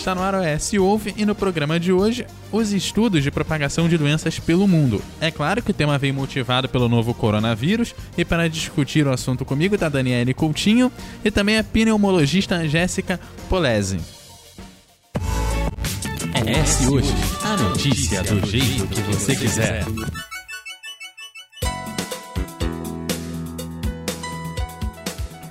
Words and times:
está 0.00 0.14
no 0.14 0.22
ar 0.22 0.34
o 0.34 0.42
S 0.42 0.78
Ouve 0.78 1.14
e 1.16 1.26
no 1.26 1.34
programa 1.34 1.78
de 1.78 1.92
hoje, 1.92 2.26
os 2.50 2.72
estudos 2.72 3.22
de 3.22 3.30
propagação 3.30 3.88
de 3.88 3.98
doenças 3.98 4.38
pelo 4.38 4.66
mundo. 4.66 5.02
É 5.20 5.30
claro 5.30 5.62
que 5.62 5.70
o 5.70 5.74
tema 5.74 5.98
veio 5.98 6.14
motivado 6.14 6.68
pelo 6.68 6.88
novo 6.88 7.12
coronavírus 7.12 7.94
e 8.16 8.24
para 8.24 8.48
discutir 8.48 9.06
o 9.06 9.12
assunto 9.12 9.44
comigo 9.44 9.74
está 9.74 9.88
Daniele 9.88 10.32
Coutinho 10.32 10.90
e 11.24 11.30
também 11.30 11.58
a 11.58 11.64
pneumologista 11.64 12.66
Jéssica 12.66 13.20
Polese. 13.48 14.00
É 16.32 16.50
S 16.60 16.88
Hoje, 16.88 17.12
a 17.44 17.56
notícia 17.58 18.22
do 18.22 18.46
jeito 18.46 18.86
que 18.86 19.00
você 19.02 19.36
quiser. 19.36 19.84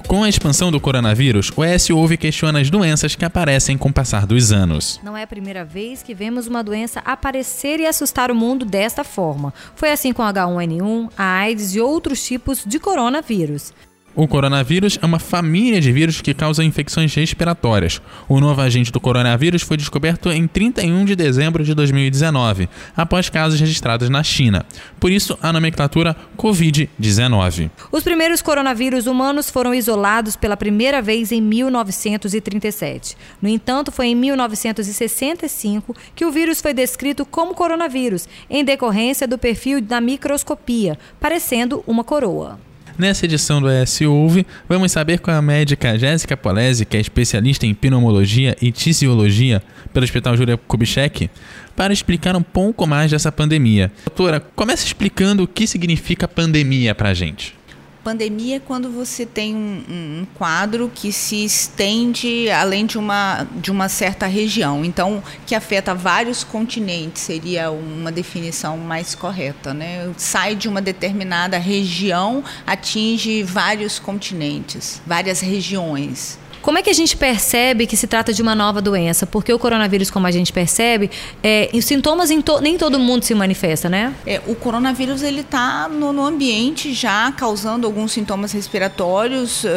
Com 0.10 0.24
a 0.24 0.28
expansão 0.28 0.72
do 0.72 0.80
coronavírus, 0.80 1.52
o 1.56 1.64
ES 1.64 1.92
Ouve 1.92 2.18
questiona 2.18 2.60
as 2.60 2.72
doenças 2.72 3.14
que 3.14 3.24
aparecem 3.24 3.78
com 3.78 3.90
o 3.90 3.94
passar 3.94 4.26
dos 4.26 4.52
anos. 4.52 5.00
Não 5.04 5.16
é 5.16 5.22
a 5.22 5.28
primeira 5.28 5.64
vez 5.64 6.02
que 6.02 6.16
vemos 6.16 6.48
uma 6.48 6.64
doença 6.64 7.00
aparecer 7.06 7.80
e 7.80 7.86
assustar 7.86 8.32
o 8.32 8.36
mundo 8.36 8.66
desta 8.66 9.04
forma. 9.04 9.54
Foi 9.76 9.92
assim 9.92 10.12
com 10.12 10.24
H1N1, 10.24 11.12
a 11.16 11.42
AIDS 11.42 11.76
e 11.76 11.80
outros 11.80 12.26
tipos 12.26 12.64
de 12.66 12.80
coronavírus. 12.80 13.72
O 14.16 14.28
coronavírus 14.28 14.98
é 15.02 15.06
uma 15.06 15.20
família 15.20 15.80
de 15.80 15.92
vírus 15.92 16.20
que 16.20 16.34
causam 16.34 16.66
infecções 16.66 17.14
respiratórias. 17.14 18.02
O 18.28 18.40
novo 18.40 18.60
agente 18.60 18.92
do 18.92 19.00
coronavírus 19.00 19.62
foi 19.62 19.78
descoberto 19.78 20.32
em 20.32 20.48
31 20.48 21.06
de 21.06 21.16
dezembro 21.16 21.64
de 21.64 21.74
2019, 21.74 22.68
após 22.98 23.30
casos 23.30 23.60
registrados 23.60 24.10
na 24.10 24.24
China. 24.24 24.66
Por 25.00 25.12
isso, 25.12 25.38
a 25.42 25.54
nomenclatura 25.54 26.16
Covid-19. 26.38 27.70
Os 27.92 28.04
primeiros 28.04 28.42
coronavírus 28.42 29.06
humanos 29.06 29.50
foram 29.50 29.74
isolados 29.74 30.36
pela 30.36 30.58
primeira 30.58 31.02
vez 31.02 31.32
em 31.32 31.42
1937. 31.42 33.16
No 33.42 33.48
entanto, 33.48 33.92
foi 33.92 34.08
em 34.08 34.16
1965 34.16 35.96
que 36.16 36.26
o 36.26 36.32
vírus 36.32 36.60
foi 36.60 36.74
descrito 36.74 37.26
como 37.26 37.54
coronavírus, 37.54 38.28
em 38.50 38.66
decorrência 38.66 39.28
do 39.28 39.38
perfil 39.38 39.80
da 39.80 40.02
microscopia, 40.02 40.98
parecendo 41.20 41.84
uma 41.86 42.04
coroa. 42.04 42.69
Nessa 43.00 43.24
edição 43.24 43.62
do 43.62 43.72
ES 43.72 44.02
Ouve, 44.02 44.46
vamos 44.68 44.92
saber 44.92 45.20
com 45.20 45.32
a 45.32 45.42
médica 45.42 45.98
Jéssica 45.98 46.36
Polese, 46.36 46.86
que 46.86 46.98
é 46.98 47.00
especialista 47.00 47.66
em 47.66 47.74
pneumologia 47.74 48.58
e 48.62 48.74
tisiologia 48.74 49.64
pelo 49.94 50.04
Hospital 50.04 50.36
Júlia 50.36 50.58
Kubitschek, 50.58 51.30
para 51.78 51.94
explicar 51.94 52.36
um 52.36 52.44
pouco 52.44 52.86
mais 52.86 53.10
dessa 53.10 53.32
pandemia. 53.32 53.90
Doutora, 54.04 54.42
comece 54.54 54.86
explicando 54.86 55.44
o 55.44 55.48
que 55.48 55.66
significa 55.66 56.28
pandemia 56.28 56.94
para 56.94 57.12
a 57.12 57.14
gente. 57.14 57.56
Pandemia 58.04 58.58
é 58.58 58.60
quando 58.60 58.90
você 58.90 59.26
tem 59.26 59.54
um, 59.56 59.84
um, 59.90 60.28
quadro 60.36 60.90
que 60.94 61.12
se 61.12 61.44
estende 61.44 62.50
além 62.50 62.86
de 62.86 62.98
uma, 62.98 63.46
de 63.56 63.72
uma 63.72 63.90
certa 63.90 64.26
região, 64.26 64.86
então 64.86 65.22
que 65.46 65.54
afeta 65.54 65.94
vários 65.94 66.44
continentes 66.44 67.24
seria 67.24 67.70
uma 67.70 68.12
definição 68.12 68.78
mais 68.78 69.14
correta, 69.16 69.74
né? 69.74 70.12
Sai 70.18 70.56
de 70.56 70.68
uma 70.68 70.82
determinada 70.82 71.58
região, 71.58 72.44
atinge 72.66 73.44
vários 73.44 74.00
continentes, 74.00 75.02
várias 75.06 75.42
regiões. 75.42 76.40
Como 76.62 76.78
é 76.78 76.82
que 76.82 76.90
a 76.90 76.94
gente 76.94 77.16
percebe 77.16 77.88
que 77.88 77.96
se 77.96 78.08
trata 78.08 78.34
de 78.34 78.42
uma 78.42 78.54
nova 78.54 78.82
doença? 78.82 79.26
Porque 79.26 79.52
o 79.54 79.60
coronavírus, 79.60 80.10
como 80.12 80.28
a 80.28 80.32
gente 80.32 80.52
percebe, 80.52 81.10
é, 81.42 81.70
os 81.74 81.86
sintomas 81.86 82.30
to, 82.44 82.60
nem 82.60 82.78
todo 82.78 83.00
mundo 83.00 83.24
se 83.24 83.34
manifesta, 83.34 83.90
né? 83.90 84.14
É, 84.26 84.42
o 84.46 84.56
coronavírus 84.56 85.22
ele 85.22 85.42
está 85.42 85.88
no, 85.88 86.12
no, 86.12 86.26
ambiente 86.26 86.94
já 86.94 87.32
causando 87.32 87.88
alguns 87.88 88.12
sintomas 88.12 88.52
respiratórios 88.52 89.64
uh, 89.64 89.68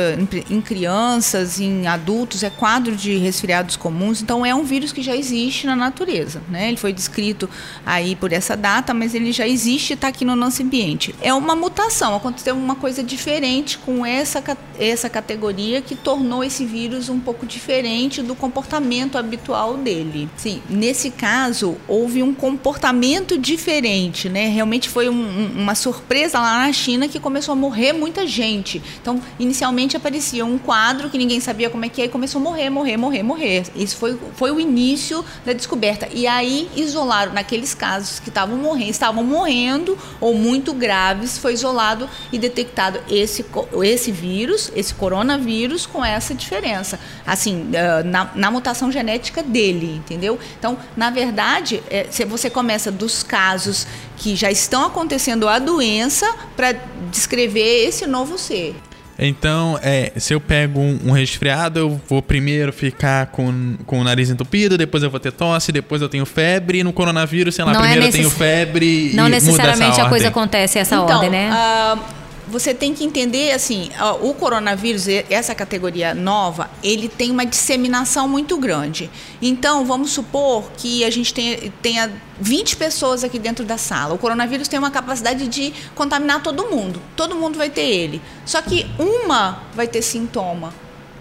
em, 0.50 0.56
em, 0.56 0.60
crianças, 0.60 1.60
em 1.60 1.86
adultos, 1.86 2.42
é 2.42 2.50
quadro 2.50 2.96
de 2.96 3.16
resfriados 3.16 3.76
comuns. 3.76 4.20
Então 4.20 4.44
é 4.44 4.54
um 4.54 4.64
vírus 4.64 4.92
que 4.92 5.02
já 5.02 5.16
existe 5.16 5.66
na 5.66 5.76
natureza, 5.76 6.42
né? 6.48 6.68
Ele 6.68 6.76
foi 6.76 6.92
descrito 6.92 7.48
aí 7.86 8.16
por 8.16 8.32
essa 8.32 8.56
data, 8.56 8.92
mas 8.92 9.14
ele 9.14 9.32
já 9.32 9.46
existe 9.46 9.90
e 9.90 9.94
está 9.94 10.08
aqui 10.08 10.24
no 10.24 10.34
nosso 10.34 10.62
ambiente. 10.62 11.14
É 11.22 11.32
uma 11.32 11.54
mutação, 11.54 12.16
aconteceu 12.16 12.54
uma 12.54 12.74
coisa 12.74 13.02
diferente 13.02 13.78
com 13.78 14.04
essa 14.04 14.42
essa 14.78 15.08
categoria 15.08 15.80
que 15.80 15.94
tornou 15.94 16.42
esse 16.42 16.64
vírus 16.72 17.10
um 17.10 17.20
pouco 17.20 17.44
diferente 17.44 18.22
do 18.22 18.34
comportamento 18.34 19.18
habitual 19.18 19.76
dele. 19.76 20.28
Sim, 20.36 20.62
nesse 20.70 21.10
caso 21.10 21.76
houve 21.86 22.22
um 22.22 22.32
comportamento 22.32 23.36
diferente, 23.36 24.30
né? 24.30 24.48
Realmente 24.48 24.88
foi 24.88 25.08
um, 25.10 25.50
uma 25.54 25.74
surpresa 25.74 26.40
lá 26.40 26.66
na 26.66 26.72
China 26.72 27.06
que 27.06 27.20
começou 27.20 27.52
a 27.52 27.56
morrer 27.56 27.92
muita 27.92 28.26
gente. 28.26 28.82
Então, 29.00 29.20
inicialmente 29.38 29.96
aparecia 29.96 30.46
um 30.46 30.56
quadro 30.56 31.10
que 31.10 31.18
ninguém 31.18 31.40
sabia 31.40 31.68
como 31.68 31.84
é 31.84 31.90
que 31.90 32.00
é 32.00 32.06
e 32.06 32.08
começou 32.08 32.40
a 32.40 32.44
morrer, 32.44 32.70
morrer, 32.70 32.96
morrer, 32.96 33.22
morrer. 33.22 33.64
Isso 33.76 33.96
foi, 33.98 34.18
foi 34.34 34.50
o 34.50 34.58
início 34.58 35.22
da 35.44 35.52
descoberta. 35.52 36.08
E 36.10 36.26
aí 36.26 36.70
isolaram 36.74 37.34
naqueles 37.34 37.74
casos 37.74 38.18
que 38.18 38.30
estavam 38.30 38.56
morrendo, 38.56 38.90
estavam 38.90 39.22
morrendo 39.22 39.98
ou 40.18 40.34
muito 40.34 40.72
graves, 40.72 41.36
foi 41.36 41.52
isolado 41.52 42.08
e 42.32 42.38
detectado 42.38 42.98
esse, 43.10 43.44
esse 43.82 44.10
vírus, 44.10 44.72
esse 44.74 44.94
coronavírus 44.94 45.84
com 45.84 46.02
essa 46.02 46.34
diferença 46.34 46.61
diferença, 46.62 46.98
assim, 47.26 47.70
eh, 47.72 48.02
na, 48.04 48.30
na 48.34 48.50
mutação 48.50 48.90
genética 48.92 49.42
dele, 49.42 49.96
entendeu? 49.96 50.38
Então, 50.58 50.78
na 50.96 51.10
verdade, 51.10 51.82
é, 51.90 52.06
se 52.08 52.24
você 52.24 52.48
começa 52.48 52.90
dos 52.90 53.22
casos 53.22 53.86
que 54.16 54.36
já 54.36 54.50
estão 54.50 54.86
acontecendo 54.86 55.48
a 55.48 55.58
doença 55.58 56.32
para 56.56 56.72
descrever 57.10 57.86
esse 57.88 58.06
novo 58.06 58.38
ser. 58.38 58.76
Então, 59.18 59.78
é, 59.82 60.12
se 60.16 60.32
eu 60.32 60.40
pego 60.40 60.80
um, 60.80 60.98
um, 61.06 61.12
resfriado, 61.12 61.78
eu 61.78 62.00
vou 62.08 62.22
primeiro 62.22 62.72
ficar 62.72 63.26
com, 63.26 63.76
com 63.84 64.00
o 64.00 64.04
nariz 64.04 64.30
entupido, 64.30 64.78
depois 64.78 65.02
eu 65.02 65.10
vou 65.10 65.20
ter 65.20 65.32
tosse, 65.32 65.70
depois 65.70 66.00
eu 66.00 66.08
tenho 66.08 66.24
febre, 66.24 66.78
e 66.78 66.84
no 66.84 66.92
coronavírus, 66.92 67.54
sei 67.54 67.64
lá, 67.64 67.72
não 67.72 67.84
é 67.84 67.90
primeiro 67.90 68.04
é 68.04 68.06
necess... 68.06 68.24
eu 68.24 68.30
tenho 68.30 68.38
febre 68.38 69.12
Não 69.14 69.28
necessariamente 69.28 70.00
a 70.00 70.08
coisa 70.08 70.28
acontece 70.28 70.78
essa 70.78 70.94
então, 70.96 71.16
ordem, 71.16 71.30
né? 71.30 71.50
Uh, 71.52 72.21
você 72.52 72.74
tem 72.74 72.92
que 72.92 73.02
entender 73.02 73.52
assim, 73.52 73.90
o 74.20 74.34
coronavírus, 74.34 75.08
essa 75.08 75.54
categoria 75.54 76.14
nova, 76.14 76.70
ele 76.82 77.08
tem 77.08 77.30
uma 77.30 77.46
disseminação 77.46 78.28
muito 78.28 78.58
grande. 78.58 79.10
Então, 79.40 79.86
vamos 79.86 80.10
supor 80.10 80.70
que 80.76 81.02
a 81.02 81.08
gente 81.08 81.32
tenha, 81.32 81.72
tenha 81.80 82.12
20 82.38 82.76
pessoas 82.76 83.24
aqui 83.24 83.38
dentro 83.38 83.64
da 83.64 83.78
sala. 83.78 84.12
O 84.12 84.18
coronavírus 84.18 84.68
tem 84.68 84.78
uma 84.78 84.90
capacidade 84.90 85.48
de 85.48 85.72
contaminar 85.94 86.42
todo 86.42 86.66
mundo. 86.66 87.00
Todo 87.16 87.34
mundo 87.34 87.56
vai 87.56 87.70
ter 87.70 87.88
ele. 87.88 88.20
Só 88.44 88.60
que 88.60 88.86
uma 88.98 89.62
vai 89.74 89.88
ter 89.88 90.02
sintoma, 90.02 90.74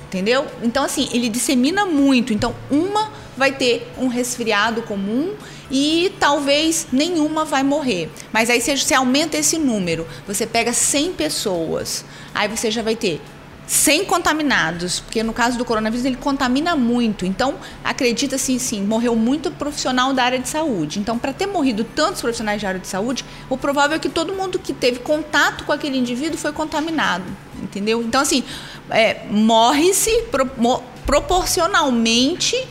entendeu? 0.08 0.46
Então, 0.62 0.84
assim, 0.84 1.08
ele 1.14 1.30
dissemina 1.30 1.86
muito. 1.86 2.34
Então, 2.34 2.54
uma 2.70 3.10
vai 3.38 3.54
ter 3.54 3.90
um 3.98 4.08
resfriado 4.08 4.82
comum 4.82 5.34
e 5.72 6.12
talvez 6.20 6.88
nenhuma 6.92 7.46
vai 7.46 7.64
morrer. 7.64 8.10
Mas 8.32 8.50
aí 8.50 8.62
você, 8.62 8.94
aumenta 8.94 9.38
esse 9.38 9.58
número, 9.58 10.06
você 10.28 10.46
pega 10.46 10.74
100 10.74 11.14
pessoas, 11.14 12.06
aí 12.36 12.48
você 12.48 12.70
já 12.70 12.82
vai 12.82 12.96
ter 12.96 13.22
100 13.72 14.04
contaminados, 14.04 15.00
porque 15.00 15.24
no 15.24 15.32
caso 15.32 15.58
do 15.58 15.64
coronavírus 15.64 16.06
ele 16.06 16.18
contamina 16.18 16.76
muito. 16.76 17.26
Então, 17.26 17.56
acredita-se 17.82 18.60
sim, 18.60 18.82
morreu 18.84 19.16
muito 19.16 19.50
profissional 19.50 20.12
da 20.12 20.26
área 20.26 20.40
de 20.40 20.50
saúde. 20.50 21.00
Então, 21.00 21.18
para 21.18 21.32
ter 21.32 21.46
morrido 21.46 21.86
tantos 21.86 22.20
profissionais 22.20 22.62
da 22.62 22.68
área 22.68 22.82
de 22.82 22.88
saúde, 22.88 23.24
o 23.50 23.58
provável 23.58 23.96
é 23.96 24.00
que 24.00 24.10
todo 24.10 24.34
mundo 24.34 24.60
que 24.60 24.74
teve 24.74 25.00
contato 25.00 25.64
com 25.64 25.72
aquele 25.72 25.98
indivíduo 25.98 26.38
foi 26.38 26.52
contaminado, 26.52 27.24
entendeu? 27.64 28.02
Então, 28.02 28.20
assim, 28.20 28.44
é, 28.90 29.22
morre-se 29.30 30.24
pro, 30.24 30.46
proporcionalmente 31.06 32.68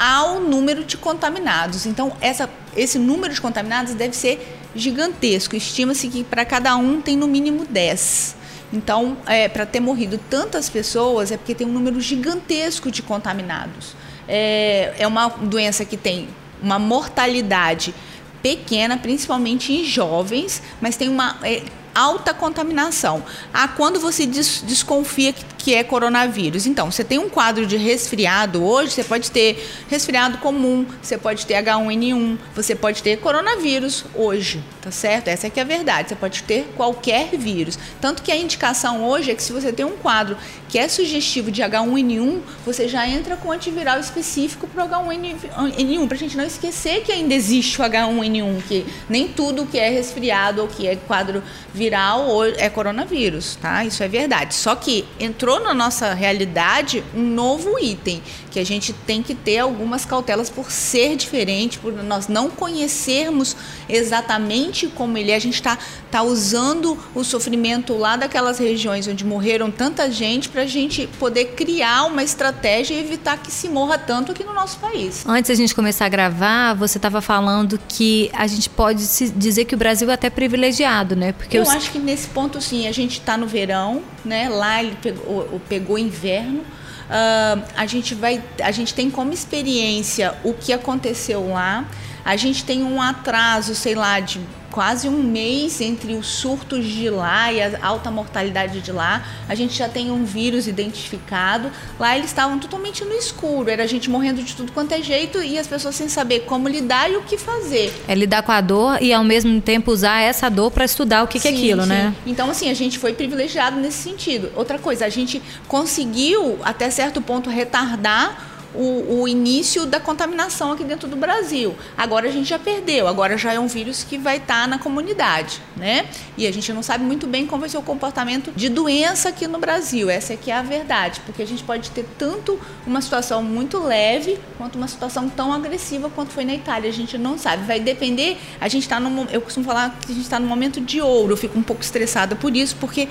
ao 0.00 0.40
número 0.40 0.82
de 0.82 0.96
contaminados. 0.96 1.84
Então, 1.84 2.16
essa, 2.22 2.48
esse 2.74 2.98
número 2.98 3.34
de 3.34 3.40
contaminados 3.40 3.92
deve 3.92 4.16
ser 4.16 4.58
gigantesco. 4.74 5.54
Estima-se 5.54 6.08
que 6.08 6.24
para 6.24 6.42
cada 6.46 6.74
um 6.76 7.02
tem 7.02 7.18
no 7.18 7.28
mínimo 7.28 7.66
10. 7.66 8.36
Então, 8.72 9.18
é, 9.26 9.46
para 9.46 9.66
ter 9.66 9.80
morrido 9.80 10.18
tantas 10.30 10.70
pessoas, 10.70 11.30
é 11.30 11.36
porque 11.36 11.54
tem 11.54 11.66
um 11.66 11.72
número 11.72 12.00
gigantesco 12.00 12.90
de 12.90 13.02
contaminados. 13.02 13.94
É, 14.26 14.94
é 14.98 15.06
uma 15.06 15.28
doença 15.28 15.84
que 15.84 15.98
tem 15.98 16.28
uma 16.62 16.78
mortalidade 16.78 17.94
pequena, 18.42 18.96
principalmente 18.96 19.70
em 19.70 19.84
jovens, 19.84 20.62
mas 20.80 20.96
tem 20.96 21.10
uma 21.10 21.36
é, 21.42 21.62
alta 22.00 22.32
contaminação. 22.32 23.22
Ah, 23.52 23.68
quando 23.68 24.00
você 24.00 24.26
des 24.26 24.62
desconfia 24.62 25.32
que 25.32 25.44
que 25.62 25.74
é 25.74 25.84
coronavírus. 25.84 26.66
Então, 26.66 26.90
você 26.90 27.04
tem 27.04 27.18
um 27.18 27.28
quadro 27.28 27.66
de 27.66 27.76
resfriado 27.76 28.64
hoje, 28.64 28.92
você 28.92 29.04
pode 29.04 29.30
ter 29.30 29.68
resfriado 29.88 30.38
comum, 30.38 30.86
você 31.02 31.18
pode 31.18 31.46
ter 31.46 31.62
H1N1, 31.62 32.38
você 32.54 32.74
pode 32.74 33.02
ter 33.02 33.18
coronavírus 33.18 34.04
hoje, 34.14 34.62
tá 34.80 34.90
certo? 34.90 35.28
Essa 35.28 35.46
é 35.46 35.50
que 35.50 35.60
é 35.60 35.62
a 35.62 35.66
verdade. 35.66 36.08
Você 36.08 36.16
pode 36.16 36.42
ter 36.42 36.72
qualquer 36.76 37.36
vírus. 37.36 37.78
Tanto 38.00 38.22
que 38.22 38.32
a 38.32 38.36
indicação 38.36 39.04
hoje 39.04 39.30
é 39.30 39.34
que 39.34 39.42
se 39.42 39.52
você 39.52 39.72
tem 39.72 39.84
um 39.84 39.96
quadro 39.96 40.36
que 40.70 40.78
é 40.78 40.88
sugestivo 40.88 41.50
de 41.50 41.62
H1N1, 41.62 42.40
você 42.64 42.88
já 42.88 43.06
entra 43.06 43.36
com 43.36 43.52
antiviral 43.52 44.00
específico 44.00 44.66
para 44.66 44.84
o 44.84 44.88
H1N1, 44.88 46.06
para 46.08 46.16
a 46.16 46.20
gente 46.20 46.36
não 46.36 46.44
esquecer 46.44 47.02
que 47.02 47.12
ainda 47.12 47.34
existe 47.34 47.80
o 47.80 47.84
H1N1, 47.84 48.62
que 48.66 48.86
nem 49.08 49.28
tudo 49.28 49.66
que 49.66 49.78
é 49.78 49.90
resfriado 49.90 50.62
ou 50.62 50.68
que 50.68 50.86
é 50.86 50.96
quadro 50.96 51.42
viral 51.74 52.44
é 52.56 52.68
coronavírus, 52.70 53.56
tá? 53.56 53.84
Isso 53.84 54.02
é 54.02 54.08
verdade. 54.08 54.54
Só 54.54 54.74
que 54.74 55.04
entrou 55.18 55.50
entrou 55.50 55.58
na 55.58 55.74
nossa 55.74 56.14
realidade 56.14 57.02
um 57.12 57.22
novo 57.22 57.76
item, 57.78 58.22
que 58.50 58.58
a 58.58 58.64
gente 58.64 58.92
tem 58.92 59.22
que 59.22 59.34
ter 59.34 59.58
algumas 59.58 60.04
cautelas 60.04 60.50
por 60.50 60.70
ser 60.70 61.16
diferente, 61.16 61.78
por 61.78 61.92
nós 62.02 62.28
não 62.28 62.50
conhecermos 62.50 63.56
exatamente 63.88 64.88
como 64.88 65.16
ele 65.16 65.30
é. 65.30 65.36
A 65.36 65.38
gente 65.38 65.54
está 65.54 65.78
tá 66.10 66.22
usando 66.22 66.98
o 67.14 67.22
sofrimento 67.22 67.96
lá 67.96 68.16
daquelas 68.16 68.58
regiões 68.58 69.06
onde 69.06 69.24
morreram 69.24 69.70
tanta 69.70 70.10
gente 70.10 70.48
para 70.48 70.62
a 70.62 70.66
gente 70.66 71.06
poder 71.18 71.52
criar 71.56 72.04
uma 72.04 72.22
estratégia 72.22 72.94
e 72.94 73.00
evitar 73.00 73.38
que 73.38 73.50
se 73.50 73.68
morra 73.68 73.96
tanto 73.96 74.32
aqui 74.32 74.42
no 74.42 74.52
nosso 74.52 74.78
país. 74.78 75.24
Antes 75.26 75.48
da 75.48 75.54
gente 75.54 75.74
começar 75.74 76.06
a 76.06 76.08
gravar, 76.08 76.74
você 76.74 76.98
estava 76.98 77.20
falando 77.20 77.78
que 77.88 78.30
a 78.32 78.46
gente 78.46 78.68
pode 78.68 79.04
dizer 79.36 79.64
que 79.64 79.74
o 79.74 79.78
Brasil 79.78 80.10
é 80.10 80.14
até 80.14 80.28
privilegiado, 80.28 81.14
né? 81.14 81.32
Porque 81.32 81.56
eu 81.56 81.62
os... 81.62 81.68
acho 81.68 81.90
que 81.90 81.98
nesse 81.98 82.28
ponto 82.28 82.60
sim, 82.60 82.88
a 82.88 82.92
gente 82.92 83.20
está 83.20 83.36
no 83.36 83.46
verão, 83.46 84.02
né? 84.24 84.48
Lá 84.48 84.82
ele 84.82 84.96
pegou, 85.00 85.60
pegou 85.68 85.98
inverno. 85.98 86.64
Uh, 87.10 87.64
a 87.76 87.86
gente 87.86 88.14
vai, 88.14 88.40
a 88.62 88.70
gente 88.70 88.94
tem 88.94 89.10
como 89.10 89.32
experiência 89.32 90.32
o 90.44 90.54
que 90.54 90.72
aconteceu 90.72 91.50
lá. 91.50 91.84
A 92.24 92.36
gente 92.36 92.64
tem 92.64 92.82
um 92.82 93.00
atraso, 93.00 93.74
sei 93.74 93.94
lá, 93.94 94.20
de 94.20 94.40
quase 94.70 95.08
um 95.08 95.22
mês 95.22 95.80
entre 95.80 96.14
os 96.14 96.26
surtos 96.26 96.86
de 96.86 97.10
lá 97.10 97.52
e 97.52 97.60
a 97.60 97.78
alta 97.82 98.10
mortalidade 98.10 98.80
de 98.80 98.92
lá. 98.92 99.24
A 99.48 99.54
gente 99.54 99.76
já 99.76 99.88
tem 99.88 100.10
um 100.10 100.24
vírus 100.24 100.66
identificado. 100.66 101.70
Lá 101.98 102.16
eles 102.16 102.30
estavam 102.30 102.58
totalmente 102.58 103.04
no 103.04 103.12
escuro, 103.12 103.68
era 103.68 103.82
a 103.82 103.86
gente 103.86 104.08
morrendo 104.08 104.42
de 104.42 104.54
tudo 104.54 104.72
quanto 104.72 104.92
é 104.92 105.02
jeito 105.02 105.42
e 105.42 105.58
as 105.58 105.66
pessoas 105.66 105.94
sem 105.94 106.08
saber 106.08 106.40
como 106.40 106.68
lidar 106.68 107.10
e 107.10 107.16
o 107.16 107.22
que 107.22 107.36
fazer. 107.36 107.92
É 108.06 108.14
lidar 108.14 108.42
com 108.42 108.52
a 108.52 108.60
dor 108.60 109.02
e 109.02 109.12
ao 109.12 109.24
mesmo 109.24 109.60
tempo 109.60 109.90
usar 109.90 110.20
essa 110.20 110.48
dor 110.48 110.70
para 110.70 110.84
estudar 110.84 111.24
o 111.24 111.26
que, 111.26 111.38
sim, 111.38 111.48
que 111.48 111.54
é 111.54 111.58
aquilo, 111.58 111.82
sim. 111.82 111.88
né? 111.88 112.14
Então, 112.24 112.50
assim, 112.50 112.70
a 112.70 112.74
gente 112.74 112.98
foi 112.98 113.12
privilegiado 113.12 113.78
nesse 113.78 113.98
sentido. 113.98 114.50
Outra 114.54 114.78
coisa, 114.78 115.04
a 115.04 115.08
gente 115.08 115.42
conseguiu, 115.66 116.58
até 116.62 116.90
certo 116.90 117.20
ponto, 117.20 117.50
retardar 117.50 118.49
o, 118.74 119.20
o, 119.20 119.28
início 119.28 119.86
da 119.86 119.98
contaminação 119.98 120.72
aqui 120.72 120.84
dentro 120.84 121.08
do 121.08 121.16
Brasil. 121.16 121.74
Agora 121.96 122.28
a 122.28 122.30
gente 122.30 122.48
já 122.48 122.58
perdeu, 122.58 123.06
agora 123.06 123.36
já 123.36 123.52
é 123.52 123.58
um 123.58 123.66
vírus 123.66 124.04
que 124.04 124.18
vai 124.18 124.36
estar 124.36 124.62
tá 124.62 124.66
na 124.66 124.78
comunidade, 124.78 125.60
né? 125.76 126.06
E 126.36 126.46
a 126.46 126.52
gente 126.52 126.72
não 126.72 126.82
sabe 126.82 127.04
muito 127.04 127.26
bem 127.26 127.46
como 127.46 127.60
vai 127.60 127.68
ser 127.68 127.78
o 127.78 127.82
comportamento 127.82 128.52
de 128.54 128.68
doença 128.68 129.30
aqui 129.30 129.46
no 129.46 129.58
Brasil. 129.58 130.08
Essa 130.08 130.34
aqui 130.34 130.50
é 130.50 130.54
a 130.54 130.62
verdade, 130.62 131.20
porque 131.26 131.42
a 131.42 131.46
gente 131.46 131.62
pode 131.62 131.90
ter 131.90 132.06
tanto 132.18 132.58
uma 132.86 133.00
situação 133.00 133.42
muito 133.42 133.82
leve 133.82 134.38
quanto 134.56 134.76
uma 134.76 134.88
situação 134.88 135.28
tão 135.28 135.52
agressiva 135.52 136.10
quanto 136.10 136.30
foi 136.30 136.44
na 136.44 136.54
Itália. 136.54 136.88
A 136.88 136.92
gente 136.92 137.16
não 137.18 137.38
sabe. 137.38 137.64
Vai 137.64 137.80
depender. 137.80 138.38
A 138.60 138.68
gente 138.68 138.82
está 138.82 139.00
no, 139.00 139.28
eu 139.30 139.40
costumo 139.40 139.66
falar 139.66 139.98
que 140.00 140.12
a 140.12 140.14
gente 140.14 140.24
está 140.24 140.38
no 140.38 140.46
momento 140.46 140.80
de 140.80 141.00
ouro. 141.00 141.32
Eu 141.32 141.36
fico 141.36 141.58
um 141.58 141.62
pouco 141.62 141.82
estressada 141.82 142.36
por 142.36 142.56
isso, 142.56 142.76
porque 142.78 143.08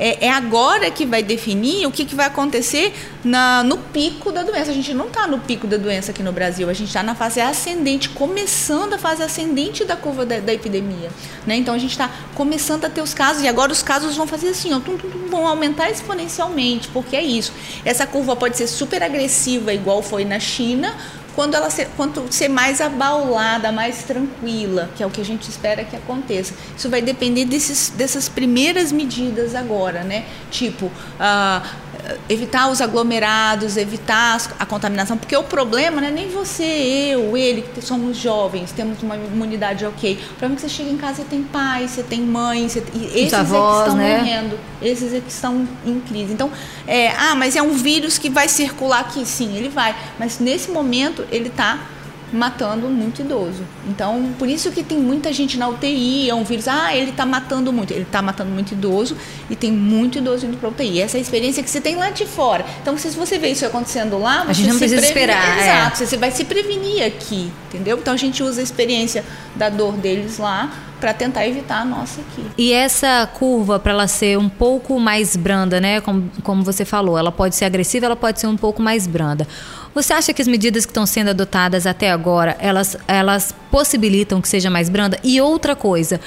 é, 0.00 0.26
é 0.26 0.30
agora 0.30 0.90
que 0.90 1.04
vai 1.04 1.22
definir 1.22 1.86
o 1.86 1.92
que, 1.92 2.06
que 2.06 2.14
vai 2.14 2.26
acontecer 2.26 2.94
na, 3.22 3.62
no 3.62 3.76
pico 3.76 4.32
da 4.32 4.42
doença. 4.42 4.70
A 4.70 4.74
gente 4.74 4.94
não 4.94 5.08
está 5.08 5.26
no 5.26 5.38
pico 5.38 5.66
da 5.66 5.76
doença 5.76 6.10
aqui 6.10 6.22
no 6.22 6.32
Brasil, 6.32 6.70
a 6.70 6.72
gente 6.72 6.88
está 6.88 7.02
na 7.02 7.14
fase 7.14 7.38
ascendente, 7.38 8.08
começando 8.08 8.94
a 8.94 8.98
fase 8.98 9.22
ascendente 9.22 9.84
da 9.84 9.96
curva 9.96 10.24
da, 10.24 10.40
da 10.40 10.54
epidemia. 10.54 11.10
Né? 11.46 11.56
Então 11.56 11.74
a 11.74 11.78
gente 11.78 11.90
está 11.90 12.10
começando 12.34 12.86
a 12.86 12.88
ter 12.88 13.02
os 13.02 13.12
casos, 13.12 13.42
e 13.42 13.48
agora 13.48 13.70
os 13.70 13.82
casos 13.82 14.16
vão 14.16 14.26
fazer 14.26 14.48
assim, 14.48 14.72
ó, 14.72 14.80
tum, 14.80 14.96
tum, 14.96 15.10
tum, 15.10 15.28
vão 15.28 15.46
aumentar 15.46 15.90
exponencialmente, 15.90 16.88
porque 16.88 17.14
é 17.14 17.22
isso. 17.22 17.52
Essa 17.84 18.06
curva 18.06 18.34
pode 18.34 18.56
ser 18.56 18.66
super 18.66 19.02
agressiva, 19.02 19.74
igual 19.74 20.02
foi 20.02 20.24
na 20.24 20.40
China, 20.40 20.96
quando 21.34 21.54
ela 21.54 21.70
ser, 21.70 21.88
quanto 21.96 22.32
ser 22.32 22.48
mais 22.48 22.80
abaulada, 22.80 23.72
mais 23.72 24.02
tranquila, 24.02 24.90
que 24.96 25.02
é 25.02 25.06
o 25.06 25.10
que 25.10 25.20
a 25.20 25.24
gente 25.24 25.48
espera 25.48 25.84
que 25.84 25.96
aconteça. 25.96 26.54
Isso 26.76 26.88
vai 26.88 27.00
depender 27.02 27.44
desses, 27.44 27.90
dessas 27.90 28.28
primeiras 28.28 28.92
medidas 28.92 29.54
agora, 29.54 30.02
né? 30.02 30.24
Tipo, 30.50 30.86
uh, 30.86 31.68
evitar 32.28 32.70
os 32.70 32.80
aglomerados, 32.80 33.76
evitar 33.76 34.40
a 34.58 34.66
contaminação, 34.66 35.16
porque 35.16 35.36
o 35.36 35.42
problema 35.42 36.00
não 36.00 36.08
é 36.08 36.10
nem 36.10 36.28
você, 36.28 36.64
eu, 37.12 37.36
ele, 37.36 37.62
que 37.62 37.82
somos 37.82 38.16
jovens, 38.16 38.72
temos 38.72 39.02
uma 39.02 39.16
imunidade 39.16 39.84
ok. 39.84 40.14
O 40.14 40.28
problema 40.34 40.54
é 40.54 40.56
que 40.56 40.62
você 40.62 40.68
chega 40.68 40.90
em 40.90 40.96
casa 40.96 41.22
e 41.22 41.24
tem 41.24 41.42
pai, 41.42 41.88
você 41.88 42.02
tem 42.02 42.20
mãe, 42.20 42.68
você, 42.68 42.82
e 42.94 43.20
esses 43.20 43.34
avós, 43.34 43.52
é 43.52 43.82
que 43.82 43.88
estão 43.88 43.96
né? 43.96 44.18
morrendo, 44.18 44.58
esses 44.82 45.12
é 45.12 45.20
que 45.20 45.30
estão 45.30 45.68
em 45.84 46.00
crise. 46.00 46.32
Então, 46.32 46.50
é, 46.86 47.10
ah, 47.10 47.34
mas 47.34 47.56
é 47.56 47.62
um 47.62 47.72
vírus 47.72 48.18
que 48.18 48.30
vai 48.30 48.48
circular 48.48 49.00
aqui, 49.00 49.24
sim, 49.24 49.56
ele 49.56 49.68
vai, 49.68 49.94
mas 50.18 50.38
nesse 50.38 50.70
momento 50.70 51.24
ele 51.30 51.48
está 51.48 51.78
matando 52.32 52.88
muito 52.88 53.22
idoso. 53.22 53.64
Então, 53.88 54.32
por 54.38 54.48
isso 54.48 54.70
que 54.70 54.82
tem 54.82 54.98
muita 54.98 55.32
gente 55.32 55.58
na 55.58 55.68
UTI, 55.68 56.30
é 56.30 56.34
um 56.34 56.44
vírus, 56.44 56.68
ah, 56.68 56.94
ele 56.94 57.10
está 57.10 57.26
matando 57.26 57.72
muito. 57.72 57.92
Ele 57.92 58.02
está 58.02 58.22
matando 58.22 58.50
muito 58.50 58.72
idoso 58.72 59.16
e 59.48 59.56
tem 59.56 59.72
muito 59.72 60.18
idoso 60.18 60.46
indo 60.46 60.56
para 60.56 60.68
UTI. 60.68 61.00
Essa 61.00 61.16
é 61.16 61.18
a 61.18 61.22
experiência 61.22 61.62
que 61.62 61.70
você 61.70 61.80
tem 61.80 61.96
lá 61.96 62.10
de 62.10 62.26
fora. 62.26 62.64
Então, 62.80 62.96
se 62.96 63.08
você 63.10 63.38
vê 63.38 63.50
isso 63.50 63.66
acontecendo 63.66 64.18
lá, 64.18 64.44
a 64.46 64.52
gente 64.52 64.68
não 64.68 64.78
precisa 64.78 65.00
esperar. 65.00 65.58
Exato, 65.58 66.02
é. 66.02 66.06
você 66.06 66.16
vai 66.16 66.30
se 66.30 66.44
prevenir 66.44 67.04
aqui, 67.04 67.50
entendeu? 67.68 67.98
Então, 67.98 68.14
a 68.14 68.16
gente 68.16 68.42
usa 68.42 68.60
a 68.60 68.64
experiência 68.64 69.24
da 69.56 69.68
dor 69.68 69.94
deles 69.94 70.38
lá 70.38 70.70
para 71.00 71.14
tentar 71.14 71.46
evitar 71.46 71.80
a 71.80 71.84
nossa 71.84 72.20
aqui. 72.20 72.44
E 72.58 72.72
essa 72.72 73.26
curva, 73.26 73.78
para 73.78 73.92
ela 73.92 74.06
ser 74.06 74.38
um 74.38 74.48
pouco 74.48 75.00
mais 75.00 75.34
branda, 75.34 75.80
né? 75.80 76.00
Como, 76.00 76.30
como 76.42 76.62
você 76.62 76.84
falou, 76.84 77.18
ela 77.18 77.32
pode 77.32 77.56
ser 77.56 77.64
agressiva, 77.64 78.06
ela 78.06 78.16
pode 78.16 78.38
ser 78.38 78.46
um 78.46 78.56
pouco 78.56 78.82
mais 78.82 79.06
branda. 79.06 79.48
Você 79.94 80.12
acha 80.12 80.32
que 80.32 80.40
as 80.40 80.48
medidas 80.48 80.86
que 80.86 80.90
estão 80.90 81.04
sendo 81.04 81.30
adotadas 81.30 81.86
até 81.86 82.10
agora, 82.10 82.56
elas, 82.60 82.96
elas 83.08 83.54
possibilitam 83.70 84.40
que 84.40 84.48
seja 84.48 84.70
mais 84.70 84.88
branda? 84.88 85.18
E 85.24 85.40
outra 85.40 85.74
coisa, 85.74 86.20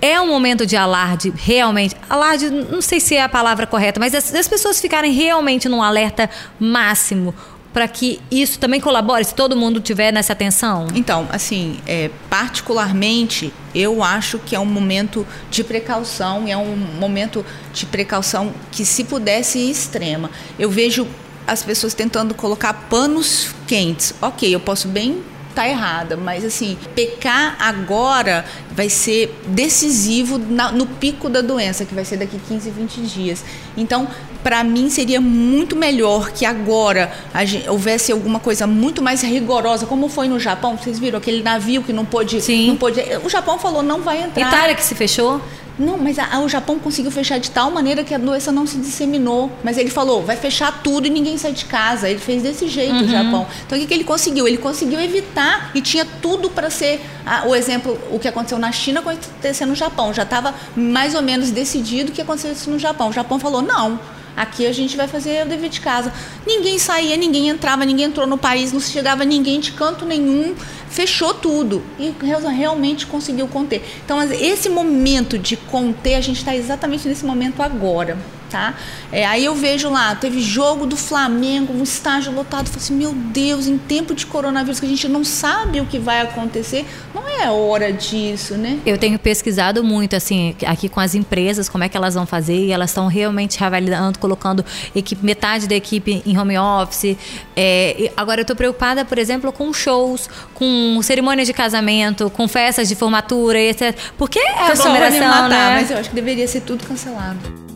é 0.00 0.20
um 0.20 0.26
momento 0.26 0.66
de 0.66 0.76
alarde, 0.76 1.32
realmente. 1.36 1.94
Alarde, 2.08 2.50
não 2.50 2.82
sei 2.82 2.98
se 2.98 3.14
é 3.14 3.22
a 3.22 3.28
palavra 3.28 3.66
correta, 3.66 4.00
mas 4.00 4.14
as, 4.14 4.34
as 4.34 4.48
pessoas 4.48 4.80
ficarem 4.80 5.12
realmente 5.12 5.68
num 5.68 5.82
alerta 5.82 6.28
máximo 6.58 7.34
para 7.72 7.88
que 7.88 8.20
isso 8.30 8.58
também 8.58 8.80
colabore, 8.80 9.24
se 9.24 9.34
todo 9.34 9.56
mundo 9.56 9.80
tiver 9.80 10.12
nessa 10.12 10.32
atenção? 10.32 10.88
Então, 10.94 11.26
assim, 11.30 11.80
é, 11.86 12.10
particularmente, 12.28 13.52
eu 13.74 14.02
acho 14.02 14.38
que 14.38 14.54
é 14.54 14.60
um 14.60 14.66
momento 14.66 15.26
de 15.50 15.64
precaução, 15.64 16.46
é 16.46 16.56
um 16.56 16.76
momento 16.76 17.44
de 17.72 17.86
precaução 17.86 18.52
que, 18.70 18.84
se 18.84 19.04
pudesse, 19.04 19.58
extrema. 19.70 20.30
Eu 20.58 20.70
vejo 20.70 21.06
as 21.46 21.62
pessoas 21.62 21.94
tentando 21.94 22.34
colocar 22.34 22.72
panos 22.88 23.48
quentes. 23.66 24.14
Ok, 24.20 24.54
eu 24.54 24.60
posso 24.60 24.88
bem 24.88 25.22
estar 25.52 25.62
tá 25.62 25.68
errada, 25.68 26.16
mas 26.16 26.44
assim, 26.44 26.76
pecar 26.94 27.56
agora 27.58 28.44
vai 28.70 28.88
ser 28.88 29.38
decisivo 29.46 30.38
na, 30.38 30.72
no 30.72 30.86
pico 30.86 31.28
da 31.28 31.40
doença, 31.40 31.84
que 31.84 31.94
vai 31.94 32.04
ser 32.04 32.16
daqui 32.16 32.40
15, 32.48 32.70
20 32.70 33.00
dias. 33.02 33.44
Então, 33.76 34.08
para 34.42 34.64
mim 34.64 34.90
seria 34.90 35.20
muito 35.20 35.76
melhor 35.76 36.32
que 36.32 36.44
agora 36.44 37.12
gente, 37.44 37.68
houvesse 37.68 38.10
alguma 38.10 38.40
coisa 38.40 38.66
muito 38.66 39.00
mais 39.00 39.22
rigorosa, 39.22 39.86
como 39.86 40.08
foi 40.08 40.26
no 40.26 40.40
Japão. 40.40 40.76
Vocês 40.76 40.98
viram 40.98 41.18
aquele 41.18 41.42
navio 41.42 41.82
que 41.82 41.92
não 41.92 42.04
pôde, 42.04 42.40
Sim. 42.40 42.68
não 42.68 42.76
pôde. 42.76 43.00
O 43.24 43.28
Japão 43.28 43.58
falou 43.58 43.82
não 43.82 44.00
vai 44.00 44.22
entrar. 44.22 44.48
Itália 44.48 44.74
que 44.74 44.84
se 44.84 44.94
fechou? 44.94 45.40
Não, 45.82 45.98
mas 45.98 46.18
a, 46.18 46.36
a, 46.36 46.40
o 46.40 46.48
Japão 46.48 46.78
conseguiu 46.78 47.10
fechar 47.10 47.38
de 47.38 47.50
tal 47.50 47.70
maneira 47.70 48.04
que 48.04 48.14
a 48.14 48.18
doença 48.18 48.52
não 48.52 48.66
se 48.66 48.76
disseminou. 48.78 49.50
Mas 49.64 49.76
ele 49.76 49.90
falou, 49.90 50.22
vai 50.22 50.36
fechar 50.36 50.82
tudo 50.82 51.06
e 51.06 51.10
ninguém 51.10 51.36
sai 51.36 51.52
de 51.52 51.64
casa. 51.64 52.08
Ele 52.08 52.20
fez 52.20 52.42
desse 52.42 52.68
jeito 52.68 52.94
uhum. 52.94 53.04
o 53.04 53.08
Japão. 53.08 53.46
Então 53.66 53.76
o 53.76 53.80
que, 53.80 53.86
que, 53.86 53.94
ele 53.94 54.04
conseguiu? 54.04 54.46
Ele 54.46 54.58
conseguiu 54.58 55.00
evitar 55.00 55.70
e 55.74 55.80
tinha 55.80 56.04
tudo 56.04 56.48
para 56.48 56.70
ser 56.70 57.00
a, 57.26 57.46
o 57.46 57.54
exemplo, 57.54 57.98
o 58.10 58.18
que 58.18 58.28
aconteceu 58.28 58.58
na 58.58 58.70
China 58.70 59.00
acontecer 59.00 59.66
no 59.66 59.74
Japão. 59.74 60.14
Já 60.14 60.22
estava 60.22 60.54
mais 60.76 61.14
ou 61.14 61.22
menos 61.22 61.50
decidido 61.50 62.10
o 62.10 62.14
que 62.14 62.22
acontecesse 62.22 62.70
no 62.70 62.78
Japão. 62.78 63.08
O 63.08 63.12
Japão 63.12 63.38
falou, 63.38 63.60
não. 63.60 63.98
Aqui 64.36 64.66
a 64.66 64.72
gente 64.72 64.96
vai 64.96 65.06
fazer 65.06 65.44
o 65.44 65.48
dever 65.48 65.68
de 65.68 65.80
casa. 65.80 66.12
Ninguém 66.46 66.78
saía, 66.78 67.16
ninguém 67.16 67.48
entrava, 67.48 67.84
ninguém 67.84 68.06
entrou 68.06 68.26
no 68.26 68.38
país, 68.38 68.72
não 68.72 68.80
chegava 68.80 69.24
ninguém 69.24 69.60
de 69.60 69.72
canto 69.72 70.04
nenhum 70.04 70.54
fechou 70.92 71.32
tudo 71.32 71.82
e 71.98 72.14
realmente 72.54 73.06
conseguiu 73.06 73.48
conter. 73.48 73.82
Então, 74.04 74.22
esse 74.30 74.68
momento 74.68 75.38
de 75.38 75.56
conter, 75.56 76.16
a 76.16 76.20
gente 76.20 76.36
está 76.36 76.54
exatamente 76.54 77.08
nesse 77.08 77.24
momento 77.24 77.62
agora 77.62 78.18
tá? 78.52 78.74
É, 79.10 79.24
aí 79.26 79.44
eu 79.46 79.54
vejo 79.54 79.88
lá, 79.88 80.14
teve 80.14 80.40
jogo 80.40 80.84
do 80.86 80.96
Flamengo, 80.96 81.72
um 81.72 81.82
estágio 81.82 82.30
lotado, 82.32 82.66
falei 82.66 82.84
assim, 82.84 82.94
meu 82.94 83.12
Deus, 83.12 83.66
em 83.66 83.78
tempo 83.78 84.14
de 84.14 84.26
coronavírus 84.26 84.78
que 84.78 84.84
a 84.84 84.88
gente 84.88 85.08
não 85.08 85.24
sabe 85.24 85.80
o 85.80 85.86
que 85.86 85.98
vai 85.98 86.20
acontecer, 86.20 86.86
não 87.14 87.26
é 87.26 87.50
hora 87.50 87.90
disso, 87.90 88.54
né? 88.54 88.78
Eu 88.84 88.98
tenho 88.98 89.18
pesquisado 89.18 89.82
muito, 89.82 90.14
assim, 90.14 90.54
aqui 90.66 90.88
com 90.88 91.00
as 91.00 91.14
empresas, 91.14 91.68
como 91.68 91.82
é 91.82 91.88
que 91.88 91.96
elas 91.96 92.14
vão 92.14 92.26
fazer, 92.26 92.66
e 92.66 92.72
elas 92.72 92.90
estão 92.90 93.06
realmente 93.06 93.58
reavaliando, 93.58 94.18
colocando 94.18 94.64
equipe, 94.94 95.24
metade 95.24 95.66
da 95.66 95.74
equipe 95.74 96.22
em 96.26 96.38
home 96.38 96.58
office. 96.58 97.16
É, 97.56 98.12
agora 98.16 98.40
eu 98.40 98.42
estou 98.42 98.54
preocupada, 98.54 99.04
por 99.04 99.18
exemplo, 99.18 99.50
com 99.50 99.72
shows, 99.72 100.28
com 100.52 101.00
cerimônias 101.02 101.48
de 101.48 101.54
casamento, 101.54 102.28
com 102.28 102.46
festas 102.46 102.86
de 102.86 102.94
formatura, 102.94 103.58
etc. 103.58 103.96
Porque 104.18 104.38
é 104.38 104.58
a 104.58 104.66
aglomeração, 104.68 105.28
matar, 105.28 105.48
né? 105.48 105.80
Mas 105.80 105.90
eu 105.90 105.96
acho 105.96 106.10
que 106.10 106.14
deveria 106.14 106.46
ser 106.46 106.60
tudo 106.60 106.84
cancelado. 106.84 107.71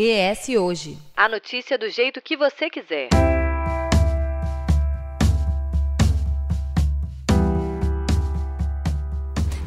ES 0.00 0.48
Hoje. 0.48 0.96
A 1.14 1.28
notícia 1.28 1.76
do 1.76 1.90
jeito 1.90 2.22
que 2.22 2.34
você 2.34 2.70
quiser. 2.70 3.08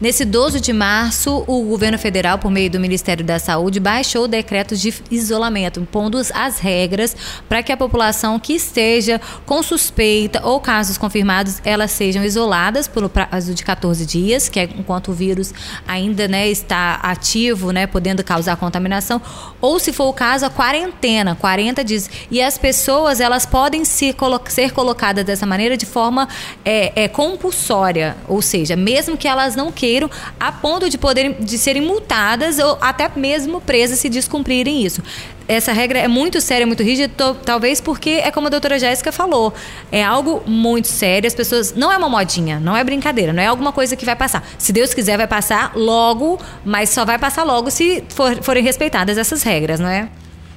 Nesse 0.04 0.26
12 0.26 0.60
de 0.60 0.74
março, 0.74 1.46
o 1.48 1.62
governo 1.62 1.98
federal, 1.98 2.38
por 2.38 2.52
meio 2.52 2.70
do 2.70 2.78
Ministério 2.78 3.24
da 3.24 3.40
Saúde, 3.40 3.80
baixou 3.80 4.28
decretos 4.28 4.82
de 4.82 4.94
isolamento, 5.10 5.80
impondo 5.80 6.20
as 6.34 6.60
regras 6.60 7.16
para 7.48 7.64
que 7.64 7.72
a 7.72 7.78
população 7.78 8.38
que 8.38 8.52
esteja 8.52 9.22
com 9.46 9.64
suspeita 9.64 10.46
ou 10.46 10.60
casos 10.60 10.98
confirmados, 10.98 11.62
elas 11.64 11.90
sejam 11.92 12.22
isoladas 12.22 12.86
por 12.86 13.08
prazo 13.08 13.54
de 13.54 13.64
14 13.64 14.06
dias, 14.06 14.50
que 14.50 14.60
é 14.60 14.66
enquanto 14.66 15.08
o 15.08 15.14
vírus 15.14 15.54
ainda 15.88 16.28
né, 16.28 16.50
está 16.50 16.96
ativo, 16.96 17.72
né, 17.72 17.88
podendo 17.88 18.26
causar 18.26 18.58
contaminação, 18.58 19.22
ou 19.62 19.80
se 19.80 19.94
for 19.94 20.10
o 20.10 20.14
caso, 20.14 20.46
a 20.46 20.50
quarentena, 20.50 21.34
40 21.34 21.82
dias. 21.82 22.10
E 22.30 22.42
as 22.42 22.58
pessoas, 22.58 23.22
elas 23.22 23.46
podem 23.46 23.86
se 23.86 24.12
colo 24.12 24.42
ser 24.50 24.74
colocadas 24.74 25.24
dessa 25.24 25.46
maneira 25.46 25.78
de 25.78 25.86
forma 25.86 26.28
é, 26.66 26.92
é, 26.94 27.08
compulsória, 27.08 28.18
ou 28.28 28.42
seja, 28.42 28.76
mesmo 28.76 29.16
que 29.16 29.30
elas 29.30 29.56
não 29.56 29.72
queiram, 29.72 29.93
a 30.40 30.52
ponto 30.52 30.90
de 30.90 30.98
poderem 30.98 31.34
de 31.40 31.58
serem 31.58 31.82
multadas 31.82 32.60
ou 32.60 32.78
até 32.82 33.10
mesmo 33.16 33.62
presas 33.62 34.00
se 34.00 34.10
descumprirem 34.10 34.86
isso 34.86 35.02
essa 35.48 35.74
regra 35.74 36.00
é 36.00 36.08
muito 36.08 36.40
séria, 36.40 36.66
muito 36.66 36.84
rígida, 36.84 37.12
talvez 37.46 37.82
porque 37.82 38.10
é 38.10 38.32
como 38.32 38.48
a 38.48 38.50
doutora 38.50 38.80
Jéssica 38.80 39.12
falou, 39.12 39.54
é 39.92 40.04
algo 40.04 40.42
muito 40.46 40.88
sério, 40.88 41.28
as 41.28 41.36
pessoas 41.36 41.74
não 41.74 41.92
é 41.92 41.98
uma 41.98 42.10
modinha, 42.10 42.60
não 42.60 42.76
é 42.76 42.84
brincadeira, 42.84 43.34
não 43.34 43.44
é 43.44 43.48
alguma 43.48 43.72
coisa 43.72 43.96
que 43.96 44.06
vai 44.06 44.16
passar. 44.16 44.48
Se 44.58 44.72
Deus 44.72 44.94
quiser 44.94 45.18
vai 45.18 45.28
passar 45.28 45.74
logo, 45.76 46.40
mas 46.64 46.90
só 46.90 47.04
vai 47.06 47.20
passar 47.20 47.44
logo 47.44 47.70
se 47.70 48.04
for, 48.10 48.42
forem 48.42 48.64
respeitadas 48.64 49.18
essas 49.18 49.44
regras, 49.44 49.80
não 49.80 49.90
é? 49.90 50.10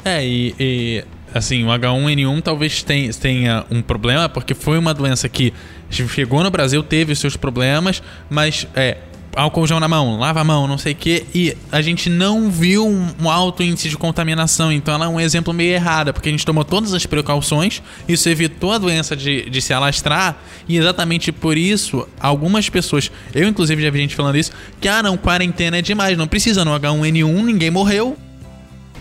É, 0.05 0.25
e, 0.25 0.55
e 0.59 1.05
assim, 1.35 1.65
o 1.65 1.69
H1N1 1.69 2.43
talvez 2.43 2.85
tenha 3.19 3.65
um 3.71 3.83
problema, 3.83 4.29
porque 4.29 4.55
foi 4.55 4.79
uma 4.79 4.95
doença 4.95 5.29
que 5.29 5.53
chegou 5.91 6.43
no 6.43 6.51
Brasil, 6.51 6.83
teve 6.83 7.13
os 7.13 7.19
seus 7.19 7.37
problemas, 7.37 8.03
mas 8.31 8.67
é, 8.75 8.99
álcool 9.37 9.67
gel 9.67 9.79
na 9.79 9.87
mão, 9.87 10.19
lava 10.19 10.41
a 10.41 10.45
mão, 10.45 10.67
não 10.67 10.79
sei 10.79 10.93
o 10.93 10.97
quê, 10.97 11.25
e 11.35 11.57
a 11.71 11.83
gente 11.83 12.09
não 12.09 12.51
viu 12.51 12.89
um, 12.89 13.31
alto 13.31 13.63
índice 13.63 13.89
de 13.89 13.97
contaminação. 13.97 14.73
Então 14.73 14.95
ela 14.95 15.05
é 15.05 15.09
um 15.09 15.21
exemplo 15.21 15.53
meio 15.53 15.75
errado, 15.75 16.13
porque 16.13 16.29
a 16.29 16.33
gente 16.33 16.47
tomou 16.47 16.65
todas 16.65 16.95
as 16.95 17.05
precauções, 17.05 17.83
isso 18.09 18.29
evitou 18.29 18.73
a 18.73 18.79
doença 18.79 19.15
de, 19.15 19.49
de 19.49 19.61
se 19.61 19.73
alastrar, 19.73 20.37
e 20.67 20.77
exatamente 20.77 21.31
por 21.31 21.57
isso, 21.57 22.09
algumas 22.19 22.69
pessoas, 22.69 23.11
eu 23.35 23.47
inclusive 23.47 23.83
já 23.83 23.91
vi 23.91 24.01
gente 24.01 24.17
falando 24.17 24.37
isso, 24.37 24.51
que 24.81 24.89
ah 24.89 25.03
não, 25.03 25.17
quarentena 25.17 25.79
é 25.79 25.83
demais, 25.83 26.17
não 26.17 26.27
precisa 26.27 26.65
no 26.65 26.73
H1N1, 26.73 27.45
ninguém 27.45 27.71
morreu, 27.71 28.17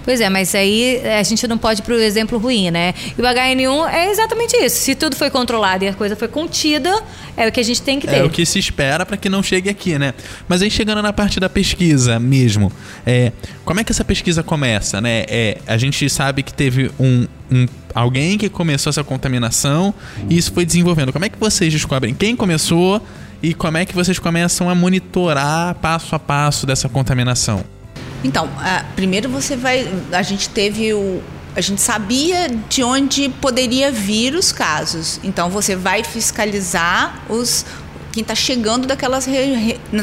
Pois 0.05 0.21
é, 0.21 0.29
mas 0.29 0.53
aí 0.53 1.01
a 1.03 1.23
gente 1.23 1.47
não 1.47 1.57
pode 1.57 1.81
ir 1.81 1.83
pro 1.83 1.95
exemplo 1.95 2.37
ruim, 2.37 2.69
né? 2.69 2.93
E 3.17 3.19
o 3.19 3.25
HN1 3.25 3.89
é 3.91 4.11
exatamente 4.11 4.55
isso. 4.55 4.77
Se 4.77 4.93
tudo 4.93 5.15
foi 5.15 5.31
controlado 5.31 5.83
e 5.83 5.87
a 5.87 5.95
coisa 5.95 6.15
foi 6.15 6.27
contida, 6.27 7.03
é 7.35 7.47
o 7.47 7.51
que 7.51 7.59
a 7.59 7.63
gente 7.63 7.81
tem 7.81 7.99
que 7.99 8.05
ter. 8.05 8.17
É 8.17 8.23
o 8.23 8.29
que 8.29 8.45
se 8.45 8.59
espera 8.59 9.03
para 9.03 9.17
que 9.17 9.27
não 9.27 9.41
chegue 9.41 9.67
aqui, 9.67 9.97
né? 9.97 10.13
Mas 10.47 10.61
aí 10.61 10.69
chegando 10.69 11.01
na 11.01 11.11
parte 11.11 11.39
da 11.39 11.49
pesquisa 11.49 12.19
mesmo, 12.19 12.71
é, 13.03 13.31
como 13.65 13.79
é 13.79 13.83
que 13.83 13.91
essa 13.91 14.05
pesquisa 14.05 14.43
começa, 14.43 15.01
né? 15.01 15.25
É, 15.27 15.57
a 15.65 15.75
gente 15.75 16.07
sabe 16.07 16.43
que 16.43 16.53
teve 16.53 16.91
um, 16.99 17.25
um 17.51 17.65
alguém 17.95 18.37
que 18.37 18.47
começou 18.47 18.91
essa 18.91 19.03
contaminação 19.03 19.91
e 20.29 20.37
isso 20.37 20.53
foi 20.53 20.67
desenvolvendo. 20.67 21.11
Como 21.11 21.25
é 21.25 21.29
que 21.29 21.39
vocês 21.39 21.73
descobrem 21.73 22.13
quem 22.13 22.35
começou 22.35 23.01
e 23.41 23.55
como 23.55 23.77
é 23.77 23.85
que 23.85 23.95
vocês 23.95 24.19
começam 24.19 24.69
a 24.69 24.75
monitorar 24.75 25.73
passo 25.75 26.13
a 26.13 26.19
passo 26.19 26.67
dessa 26.67 26.87
contaminação? 26.87 27.74
Então, 28.25 28.49
primeiro 28.95 29.29
você 29.29 29.55
vai. 29.55 29.87
A 30.11 30.21
gente 30.23 30.49
teve 30.49 30.93
o. 30.93 31.21
A 31.55 31.61
gente 31.61 31.79
sabia 31.79 32.49
de 32.67 32.83
onde 32.83 33.29
poderia 33.29 33.89
vir 33.89 34.35
os 34.35 34.51
casos. 34.51 35.21
Então 35.23 35.49
você 35.49 35.73
vai 35.73 36.03
fiscalizar 36.03 37.23
os, 37.29 37.65
quem 38.15 38.21
está 38.21 38.33
chegando 38.33 38.87
daquelas, 38.87 39.27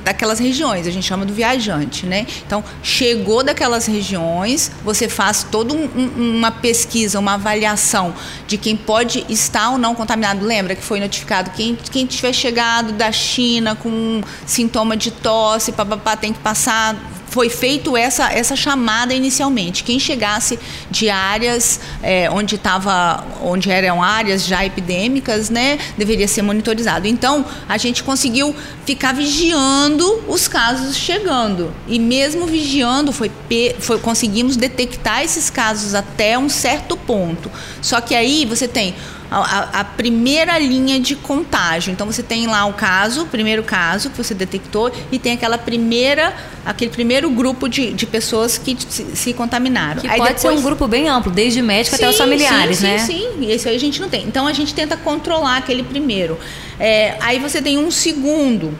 daquelas 0.03 0.39
regiões, 0.39 0.87
a 0.87 0.91
gente 0.91 1.07
chama 1.07 1.25
do 1.25 1.33
viajante, 1.33 2.05
né? 2.05 2.27
Então, 2.47 2.63
chegou 2.83 3.43
daquelas 3.43 3.87
regiões, 3.87 4.71
você 4.85 5.09
faz 5.09 5.47
toda 5.51 5.73
um, 5.73 5.87
uma 6.17 6.51
pesquisa, 6.51 7.19
uma 7.19 7.35
avaliação 7.35 8.15
de 8.47 8.59
quem 8.59 8.77
pode 8.77 9.25
estar 9.31 9.71
ou 9.71 9.79
não 9.79 9.95
contaminado. 9.95 10.45
Lembra 10.45 10.75
que 10.75 10.83
foi 10.83 11.01
notificado 11.01 11.51
quem, 11.51 11.75
quem 11.91 12.05
tiver 12.05 12.35
chegado 12.35 12.93
da 12.93 13.11
China 13.11 13.75
com 13.75 14.23
sintoma 14.45 14.95
de 14.95 15.11
tosse, 15.11 15.73
papapá, 15.73 16.15
tem 16.15 16.35
que 16.35 16.41
passar 16.41 16.95
foi 17.33 17.49
feito 17.49 17.97
essa, 17.97 18.31
essa 18.31 18.55
chamada 18.55 19.15
inicialmente. 19.15 19.83
Quem 19.83 19.99
chegasse 19.99 20.59
de 20.91 21.09
áreas 21.09 21.81
é, 22.03 22.31
onde 22.31 22.57
estava, 22.57 23.25
onde 23.43 23.71
eram 23.71 24.03
áreas 24.03 24.45
já 24.45 24.65
epidêmicas, 24.67 25.49
né, 25.49 25.79
deveria 25.97 26.29
ser 26.29 26.43
monitorizado. 26.43 27.09
Então, 27.09 27.43
a 27.67 27.79
gente 27.79 28.05
conseguiu 28.05 28.55
ficar 28.85 29.15
vigiando 29.15 30.23
os 30.29 30.47
casos 30.47 30.95
chegando. 30.95 31.73
E 31.89 31.99
mesmo 31.99 32.47
vigiando, 32.47 33.13
foi, 33.13 33.33
foi 33.79 33.99
conseguimos 33.99 34.55
detectar 34.55 35.23
esses 35.23 35.49
casos 35.49 35.95
até 35.95 36.39
um 36.39 36.51
certo 36.51 36.99
ponto. 36.99 37.51
Só 37.81 37.99
que 38.03 38.15
aí 38.15 38.45
você 38.45 38.69
tem 38.69 38.95
a, 39.41 39.81
a, 39.81 39.85
primeira 39.85 40.59
linha 40.59 41.01
de 41.01 41.17
contágio. 41.17 41.93
Então 41.93 42.07
você 42.07 42.23
tem 42.23 42.47
lá 42.47 42.65
o 42.67 42.73
caso, 42.73 43.23
o 43.23 43.27
primeiro 43.27 43.63
caso 43.63 44.11
que 44.11 44.17
você 44.17 44.35
detectou, 44.35 44.93
e 45.11 45.19
tem 45.19 45.33
aquela 45.33 45.57
primeira, 45.57 46.35
aquele 46.65 46.91
primeiro 46.91 47.31
grupo 47.31 47.69
de, 47.69 47.93
de 47.93 48.07
pessoas 48.07 48.59
que 48.59 48.77
se, 48.89 49.17
se 49.17 49.33
contaminaram. 49.33 50.01
Que 50.01 50.09
aí 50.09 50.19
pode 50.19 50.35
depois... 50.35 50.55
ser 50.55 50.61
um 50.61 50.63
grupo 50.63 50.87
bem 50.87 51.09
amplo, 51.09 51.33
desde 51.33 51.63
médico 51.63 51.97
sim, 51.97 52.03
até 52.03 52.11
os 52.11 52.19
familiares, 52.19 52.79
sim, 52.79 52.85
né? 52.85 52.99
Sim, 52.99 53.29
sim, 53.39 53.51
esse 53.51 53.69
aí 53.69 53.77
a 53.77 53.81
gente 53.81 54.01
não 54.01 54.09
tem. 54.09 54.25
Então 54.25 54.47
a 54.47 54.53
gente 54.53 54.75
tenta 54.75 54.97
controlar 54.97 55.57
aquele 55.57 55.83
primeiro. 55.83 56.39
É, 56.79 57.17
aí 57.21 57.39
você 57.39 57.63
tem 57.63 57.79
um 57.79 57.91
segundo 57.91 58.77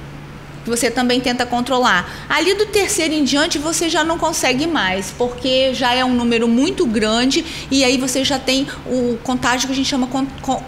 que 0.63 0.71
você 0.71 0.91
também 0.91 1.21
tenta 1.21 1.45
controlar. 1.45 2.27
Ali 2.29 2.55
do 2.55 2.67
terceiro 2.67 3.15
em 3.15 3.25
diante 3.25 3.59
você 3.59 3.89
já 3.89 4.05
não 4.05 4.19
consegue 4.19 4.67
mais, 4.67 5.13
porque 5.17 5.75
já 5.75 5.95
é 5.95 6.05
um 6.05 6.15
número 6.15 6.49
muito 6.49 6.87
grande 6.87 7.45
e 7.71 7.85
aí 7.85 7.97
você 7.97 8.25
já 8.25 8.39
tem 8.39 8.67
o 8.87 9.19
contágio 9.23 9.67
que 9.67 9.73
a 9.73 9.77
gente 9.77 9.89
chama 9.89 10.09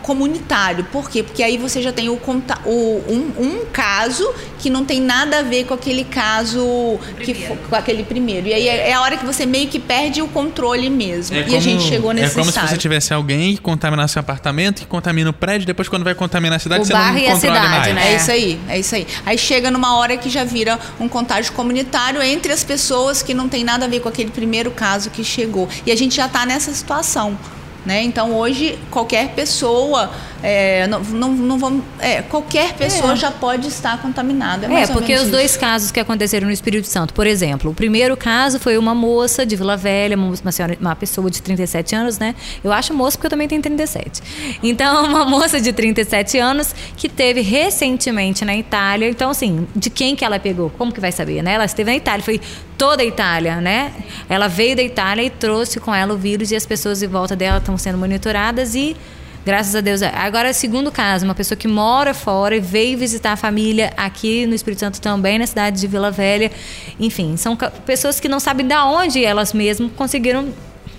comunitário. 0.03 0.85
Por 0.85 1.11
quê? 1.11 1.23
Porque 1.23 1.43
aí 1.43 1.57
você 1.57 1.81
já 1.81 1.93
tem 1.93 2.09
o, 2.09 2.15
o 2.15 3.05
um, 3.09 3.43
um, 3.43 3.65
caso 3.73 4.33
que 4.59 4.71
não 4.71 4.85
tem 4.85 5.01
nada 5.01 5.41
a 5.41 5.43
ver 5.43 5.65
com 5.65 5.75
aquele 5.75 6.05
caso 6.05 6.99
que 7.23 7.35
com 7.69 7.77
aquele 7.77 8.03
primeiro. 8.03 8.49
E 8.49 8.55
aí 8.55 8.69
é, 8.69 8.91
é, 8.91 8.93
a 8.93 9.01
hora 9.01 9.17
que 9.17 9.25
você 9.25 9.47
meio 9.47 9.69
que 9.69 9.79
perde 9.79 10.23
o 10.23 10.29
controle 10.29 10.89
mesmo. 10.91 11.37
É 11.37 11.41
e 11.41 11.45
como, 11.45 11.57
a 11.57 11.61
gente 11.61 11.83
chegou 11.85 12.13
nesse 12.13 12.33
É 12.33 12.35
como 12.35 12.49
estágio. 12.49 12.69
se 12.69 12.75
você 12.75 12.81
tivesse 12.81 13.13
alguém 13.13 13.55
que 13.55 13.61
contaminasse 13.61 14.17
o 14.17 14.21
apartamento, 14.21 14.81
que 14.81 14.87
contamina 14.87 15.31
o 15.31 15.33
prédio, 15.33 15.67
depois 15.67 15.89
quando 15.89 16.05
vai 16.05 16.15
contaminar 16.15 16.57
a 16.57 16.59
cidade, 16.59 16.83
o 16.83 16.85
você 16.85 16.93
não 16.93 17.01
controla 17.01 17.33
a 17.33 17.37
cidade, 17.37 17.93
mais. 17.93 17.95
Né? 17.95 18.13
É 18.13 18.17
isso 18.17 18.31
aí, 18.31 18.61
é 18.69 18.79
isso 18.79 18.95
aí. 18.95 19.07
Aí 19.27 19.39
chega 19.39 19.71
numa 19.71 19.84
uma 19.85 19.97
hora 19.97 20.17
que 20.17 20.31
já 20.31 20.45
vira 20.45 20.79
um 20.99 21.07
contágio 21.07 21.53
comunitário 21.53 22.23
entre 22.23 22.51
as 22.51 22.65
pessoas 22.65 23.23
que 23.23 23.35
não 23.35 23.51
tem 23.51 23.63
nada 23.63 23.85
a 23.85 23.89
ver 23.89 24.01
com 24.01 24.09
aquele 24.09 24.31
primeiro 24.31 24.71
caso 24.71 25.11
que 25.11 25.23
chegou. 25.23 25.69
E 25.85 25.93
a 25.93 25.97
gente 25.97 26.17
já 26.17 26.25
está 26.25 26.47
nessa 26.47 26.73
situação. 26.73 27.39
Né? 27.85 28.03
Então 28.03 28.35
hoje 28.35 28.79
qualquer 28.91 29.35
pessoa 29.35 30.11
é, 30.47 30.87
não, 30.89 31.01
não, 31.01 31.33
não 31.33 31.59
vamos, 31.59 31.83
é, 31.99 32.21
qualquer 32.21 32.75
pessoa 32.75 33.15
é. 33.15 33.17
já 33.17 33.31
pode 33.31 33.67
estar 33.67 34.03
contaminada. 34.03 34.71
É, 34.71 34.83
é 34.83 34.87
porque 34.89 35.15
os 35.15 35.23
isso. 35.23 35.31
dois 35.31 35.57
casos 35.57 35.91
que 35.91 35.99
aconteceram 35.99 36.47
no 36.47 36.53
Espírito 36.53 36.87
Santo, 36.87 37.15
por 37.15 37.27
exemplo, 37.27 37.71
o 37.71 37.75
primeiro 37.75 38.15
caso 38.15 38.61
foi 38.61 38.77
uma 38.77 38.95
moça 38.95 39.47
de 39.47 39.57
Vila 39.57 39.75
Velha, 39.75 40.19
uma, 40.19 40.53
senhora, 40.53 40.77
uma 40.79 40.95
pessoa 40.95 41.31
de 41.31 41.41
37 41.41 41.97
anos, 41.97 42.19
né? 42.19 42.35
Eu 42.63 42.75
acho 42.75 42.93
moça 42.93 43.17
porque 43.17 43.29
eu 43.29 43.31
também 43.31 43.49
tenho 43.49 43.63
37. 43.63 44.59
Então, 44.63 45.07
uma 45.09 45.25
moça 45.25 45.59
de 45.59 45.73
37 45.73 46.37
anos 46.37 46.75
que 46.95 47.09
teve 47.09 47.41
recentemente 47.41 48.45
na 48.45 48.55
Itália. 48.55 49.09
Então, 49.09 49.31
assim, 49.31 49.67
de 49.75 49.89
quem 49.89 50.15
que 50.15 50.27
ela 50.27 50.39
pegou? 50.39 50.69
Como 50.77 50.93
que 50.93 51.01
vai 51.01 51.11
saber, 51.11 51.43
né? 51.43 51.55
Ela 51.55 51.65
esteve 51.65 51.91
na 51.91 51.97
Itália, 51.97 52.23
foi 52.23 52.39
toda 52.77 53.03
a 53.03 53.07
Itália, 53.07 53.63
né? 53.63 53.95
Ela 54.29 54.47
veio 54.47 54.77
da 54.77 54.83
Itália 54.83 55.23
e 55.25 55.31
trouxe 55.31 55.81
com 55.81 55.95
ela 55.95 56.13
o 56.13 56.19
vírus 56.19 56.51
e 56.51 56.57
as 56.57 56.67
pessoas 56.67 57.03
em 57.03 57.09
volta 57.09 57.35
dela 57.35 57.57
estão 57.57 57.79
sendo 57.79 57.97
monitoradas 57.97 58.75
e 58.75 58.95
Graças 59.45 59.75
a 59.75 59.81
Deus. 59.81 60.01
Agora, 60.03 60.53
segundo 60.55 60.91
caso, 60.91 61.25
uma 61.25 61.35
pessoa 61.35 61.57
que 61.57 61.69
mora 61.69 62.15
fora 62.15 62.57
e 62.57 62.61
veio 62.61 62.97
visitar 62.97 63.33
a 63.33 63.37
família 63.37 63.93
aqui 63.97 64.47
no 64.47 64.55
Espírito 64.55 64.81
Santo 64.81 65.01
também, 65.01 65.39
na 65.39 65.47
cidade 65.47 65.79
de 65.81 65.87
Vila 65.87 66.11
Velha. 66.11 66.51
Enfim, 66.99 67.37
são 67.37 67.57
pessoas 67.85 68.19
que 68.19 68.29
não 68.29 68.41
sabem 68.41 68.67
de 68.67 68.75
onde 68.75 69.23
elas 69.23 69.53
mesmas 69.53 69.91
conseguiram 69.95 70.49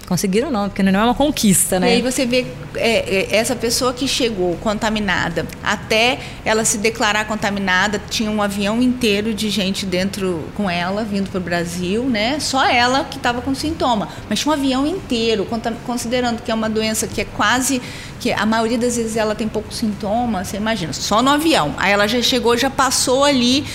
Conseguiram 0.07 0.51
não, 0.51 0.69
porque 0.69 0.83
não 0.83 0.99
é 0.99 1.03
uma 1.03 1.15
conquista, 1.15 1.79
né? 1.79 1.89
E 1.89 1.93
aí 1.95 2.01
você 2.01 2.27
vê 2.27 2.45
é, 2.75 3.31
é, 3.31 3.35
essa 3.35 3.55
pessoa 3.55 3.91
que 3.91 4.07
chegou 4.07 4.55
contaminada, 4.57 5.47
até 5.63 6.19
ela 6.43 6.63
se 6.63 6.77
declarar 6.77 7.25
contaminada, 7.25 7.99
tinha 8.07 8.29
um 8.29 8.39
avião 8.39 8.81
inteiro 8.81 9.33
de 9.33 9.49
gente 9.49 9.83
dentro 9.83 10.43
com 10.53 10.69
ela, 10.69 11.03
vindo 11.03 11.29
para 11.31 11.39
o 11.39 11.41
Brasil, 11.41 12.03
né? 12.03 12.39
Só 12.39 12.67
ela 12.69 13.05
que 13.05 13.17
estava 13.17 13.41
com 13.41 13.55
sintoma. 13.55 14.07
Mas 14.29 14.39
tinha 14.39 14.51
um 14.51 14.53
avião 14.53 14.85
inteiro, 14.85 15.47
considerando 15.85 16.43
que 16.43 16.51
é 16.51 16.53
uma 16.53 16.69
doença 16.69 17.07
que 17.07 17.21
é 17.21 17.25
quase 17.25 17.81
que 18.19 18.31
a 18.31 18.45
maioria 18.45 18.77
das 18.77 18.97
vezes 18.97 19.17
ela 19.17 19.35
tem 19.35 19.47
poucos 19.47 19.77
sintomas, 19.77 20.47
você 20.47 20.57
imagina, 20.57 20.93
só 20.93 21.21
no 21.21 21.29
avião. 21.29 21.73
Aí 21.77 21.91
ela 21.91 22.07
já 22.07 22.21
chegou, 22.21 22.57
já 22.57 22.69
passou 22.69 23.23
ali, 23.23 23.65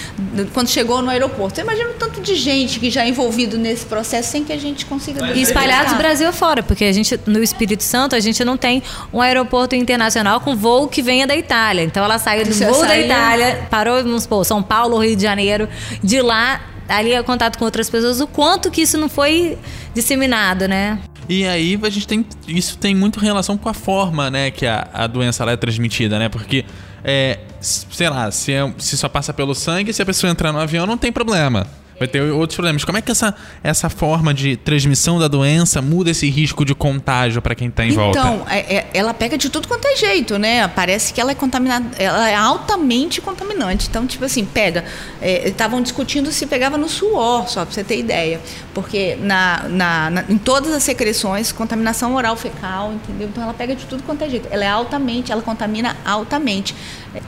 quando 0.53 0.69
chegou 0.69 1.03
no 1.03 1.11
aeroporto. 1.11 1.57
Você 1.57 1.63
imagina 1.63 1.91
o 1.91 1.95
tanto 1.95 2.21
de 2.21 2.35
gente 2.35 2.81
que 2.81 2.91
já 2.91 3.05
é 3.05 3.09
envolvido 3.09 3.59
nesse 3.59 3.87
processo 3.87 4.31
sem 4.31 4.45
que 4.45 4.53
a 4.53 4.59
gente 4.59 4.87
consiga... 4.87 5.33
E 5.33 5.43
espalhados 5.43 5.93
Brasil 5.95 6.29
afora, 6.29 6.63
porque 6.63 6.85
a 6.85 6.93
gente, 6.93 7.19
no 7.27 7.43
Espírito 7.43 7.83
Santo, 7.83 8.17
a 8.17 8.21
gente 8.21 8.45
não 8.45 8.57
tem 8.57 8.83
um 9.13 9.21
aeroporto 9.21 9.75
internacional 9.75 10.41
com 10.41 10.57
voo 10.57 10.89
que 10.89 11.03
venha 11.03 11.27
da 11.27 11.37
Itália. 11.37 11.83
Então 11.83 12.05
ela 12.05 12.19
saiu 12.19 12.45
do 12.45 12.53
voo 12.53 12.87
da 12.87 12.99
Itália, 12.99 13.67
parou, 13.71 14.03
vamos 14.03 14.23
supor, 14.23 14.45
São 14.45 14.63
Paulo, 14.63 14.99
Rio 14.99 15.17
de 15.17 15.23
Janeiro, 15.23 15.69
de 16.03 16.21
lá 16.21 16.61
ali 16.89 17.15
a 17.15 17.23
contato 17.23 17.57
com 17.57 17.65
outras 17.65 17.89
pessoas, 17.89 18.21
o 18.21 18.27
quanto 18.27 18.71
que 18.71 18.83
isso 18.83 18.99
não 18.99 19.09
foi 19.09 19.57
disseminado, 19.95 20.67
né? 20.67 20.99
E 21.31 21.47
aí 21.47 21.79
a 21.81 21.89
gente 21.89 22.09
tem. 22.09 22.27
Isso 22.49 22.77
tem 22.77 22.93
muito 22.93 23.21
relação 23.21 23.57
com 23.57 23.69
a 23.69 23.73
forma, 23.73 24.29
né, 24.29 24.51
que 24.51 24.67
a, 24.67 24.89
a 24.93 25.07
doença 25.07 25.45
é 25.45 25.57
transmitida, 25.57 26.19
né? 26.19 26.29
Porque, 26.29 26.65
é, 27.05 27.39
sei 27.61 28.09
lá, 28.09 28.29
se, 28.33 28.53
é, 28.53 28.75
se 28.79 28.99
só 28.99 29.09
passa 29.09 29.33
pelo 29.33 29.55
sangue, 29.55 29.93
se 29.93 30.03
a 30.03 30.07
pessoa 30.07 30.29
entrar 30.29 30.53
no 30.53 30.59
avião, 30.59 30.87
não 30.87 30.99
tem 30.99 31.13
problema 31.13 31.69
vai 32.01 32.09
ter 32.09 32.23
outros 32.33 32.57
problemas. 32.57 32.83
Como 32.83 32.97
é 32.97 33.03
que 33.03 33.11
essa, 33.11 33.35
essa 33.63 33.91
forma 33.91 34.33
de 34.33 34.57
transmissão 34.57 35.19
da 35.19 35.29
doença 35.29 35.83
muda 35.83 36.11
esse 36.11 36.31
risco 36.31 36.65
de 36.65 36.75
contágio 36.75 37.43
para 37.43 37.55
quem 37.55 37.69
está 37.69 37.85
em 37.85 37.91
então, 37.91 38.05
volta? 38.05 38.19
Então, 38.19 38.47
é, 38.49 38.77
é, 38.77 38.87
ela 38.95 39.13
pega 39.13 39.37
de 39.37 39.51
tudo 39.51 39.69
quanto 39.69 39.87
é 39.87 39.95
jeito, 39.95 40.39
né? 40.39 40.67
Parece 40.69 41.13
que 41.13 41.21
ela 41.21 41.33
é 41.33 41.35
contaminada, 41.35 41.85
ela 41.99 42.31
é 42.31 42.35
altamente 42.35 43.21
contaminante. 43.21 43.87
Então, 43.91 44.07
tipo 44.07 44.25
assim, 44.25 44.47
pega. 44.47 44.83
É, 45.21 45.49
estavam 45.49 45.83
discutindo 45.83 46.33
se 46.33 46.47
pegava 46.47 46.79
no 46.79 46.89
suor, 46.89 47.47
só 47.49 47.67
para 47.67 47.75
você 47.75 47.85
ter 47.85 47.99
ideia. 47.99 48.41
Porque 48.73 49.19
na, 49.21 49.65
na, 49.69 50.11
na, 50.11 50.25
em 50.27 50.39
todas 50.39 50.73
as 50.73 50.83
secreções, 50.83 51.53
contaminação 51.53 52.15
oral 52.15 52.35
fecal, 52.35 52.95
entendeu? 52.95 53.29
Então 53.29 53.45
ela 53.45 53.53
pega 53.53 53.77
de 53.77 53.85
tudo 53.85 54.03
quanto 54.05 54.25
é 54.25 54.31
jeito. 54.31 54.49
Ela 54.51 54.65
é 54.65 54.69
altamente, 54.69 55.31
ela 55.31 55.43
contamina 55.43 55.95
altamente. 56.03 56.75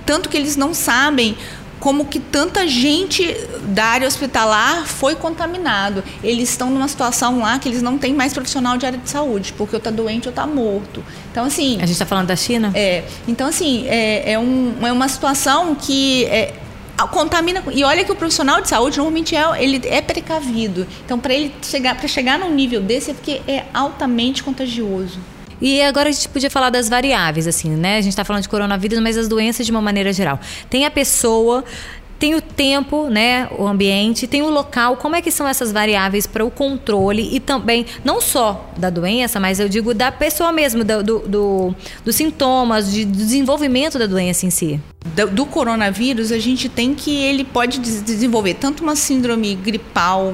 Tanto 0.06 0.30
que 0.30 0.36
eles 0.36 0.56
não 0.56 0.72
sabem 0.72 1.36
como 1.82 2.04
que 2.04 2.20
tanta 2.20 2.64
gente 2.68 3.36
da 3.74 3.86
área 3.86 4.06
hospitalar 4.06 4.86
foi 4.86 5.16
contaminado. 5.16 6.04
Eles 6.22 6.48
estão 6.50 6.70
numa 6.70 6.86
situação 6.86 7.40
lá 7.40 7.58
que 7.58 7.68
eles 7.68 7.82
não 7.82 7.98
têm 7.98 8.14
mais 8.14 8.32
profissional 8.32 8.78
de 8.78 8.86
área 8.86 8.98
de 9.00 9.10
saúde, 9.10 9.52
porque 9.54 9.74
ou 9.74 9.78
está 9.78 9.90
doente 9.90 10.28
ou 10.28 10.30
está 10.30 10.46
morto. 10.46 11.04
Então, 11.32 11.44
assim... 11.44 11.78
A 11.78 11.80
gente 11.80 11.94
está 11.94 12.06
falando 12.06 12.28
da 12.28 12.36
China? 12.36 12.70
É. 12.72 13.02
Então, 13.26 13.48
assim, 13.48 13.84
é, 13.88 14.30
é, 14.30 14.38
um, 14.38 14.76
é 14.80 14.92
uma 14.92 15.08
situação 15.08 15.74
que... 15.74 16.24
É, 16.26 16.54
contamina 17.10 17.64
e 17.72 17.82
olha 17.82 18.04
que 18.04 18.12
o 18.12 18.14
profissional 18.14 18.60
de 18.60 18.68
saúde 18.68 18.96
normalmente 18.96 19.34
é 19.34 19.42
ele 19.60 19.80
é 19.86 20.00
precavido 20.00 20.86
então 21.04 21.18
para 21.18 21.34
ele 21.34 21.52
chegar 21.60 21.96
para 21.96 22.06
chegar 22.06 22.38
num 22.38 22.54
nível 22.54 22.80
desse 22.80 23.10
é 23.10 23.14
porque 23.14 23.42
é 23.48 23.64
altamente 23.74 24.40
contagioso 24.40 25.18
e 25.62 25.80
agora 25.80 26.08
a 26.08 26.12
gente 26.12 26.28
podia 26.28 26.50
falar 26.50 26.70
das 26.70 26.88
variáveis, 26.88 27.46
assim, 27.46 27.70
né? 27.70 27.98
A 27.98 28.00
gente 28.00 28.12
está 28.12 28.24
falando 28.24 28.42
de 28.42 28.48
coronavírus, 28.48 28.98
mas 28.98 29.16
as 29.16 29.28
doenças 29.28 29.64
de 29.64 29.70
uma 29.70 29.80
maneira 29.80 30.12
geral. 30.12 30.40
Tem 30.68 30.84
a 30.84 30.90
pessoa 30.90 31.64
tem 32.18 32.36
o 32.36 32.40
tempo, 32.40 33.08
né, 33.08 33.48
o 33.58 33.66
ambiente, 33.66 34.28
tem 34.28 34.42
o 34.42 34.48
local, 34.48 34.96
como 34.96 35.16
é 35.16 35.20
que 35.20 35.32
são 35.32 35.48
essas 35.48 35.72
variáveis 35.72 36.24
para 36.24 36.44
o 36.44 36.52
controle 36.52 37.28
e 37.34 37.40
também, 37.40 37.84
não 38.04 38.20
só 38.20 38.70
da 38.76 38.90
doença, 38.90 39.40
mas 39.40 39.58
eu 39.58 39.68
digo 39.68 39.92
da 39.92 40.12
pessoa 40.12 40.52
mesmo, 40.52 40.84
do, 40.84 41.02
do, 41.02 41.18
do 41.18 41.74
dos 42.04 42.14
sintomas, 42.14 42.92
de, 42.92 43.04
do 43.04 43.18
desenvolvimento 43.18 43.98
da 43.98 44.06
doença 44.06 44.46
em 44.46 44.50
si? 44.50 44.80
Do, 45.04 45.26
do, 45.30 45.46
coronavírus, 45.46 46.30
a 46.30 46.38
gente 46.38 46.68
tem 46.68 46.94
que 46.94 47.10
ele 47.10 47.42
pode 47.42 47.80
desenvolver 47.80 48.54
tanto 48.54 48.84
uma 48.84 48.94
síndrome 48.94 49.56
gripal 49.56 50.32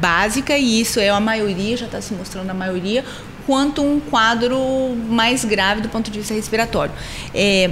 básica, 0.00 0.58
e 0.58 0.80
isso 0.80 0.98
é 0.98 1.10
a 1.10 1.20
maioria, 1.20 1.76
já 1.76 1.86
está 1.86 2.00
se 2.00 2.12
mostrando 2.12 2.50
a 2.50 2.54
maioria, 2.54 3.04
quanto 3.50 3.82
um 3.82 3.98
quadro 3.98 4.56
mais 5.08 5.44
grave 5.44 5.80
do 5.80 5.88
ponto 5.88 6.08
de 6.08 6.20
vista 6.20 6.32
respiratório. 6.32 6.92
É, 7.34 7.68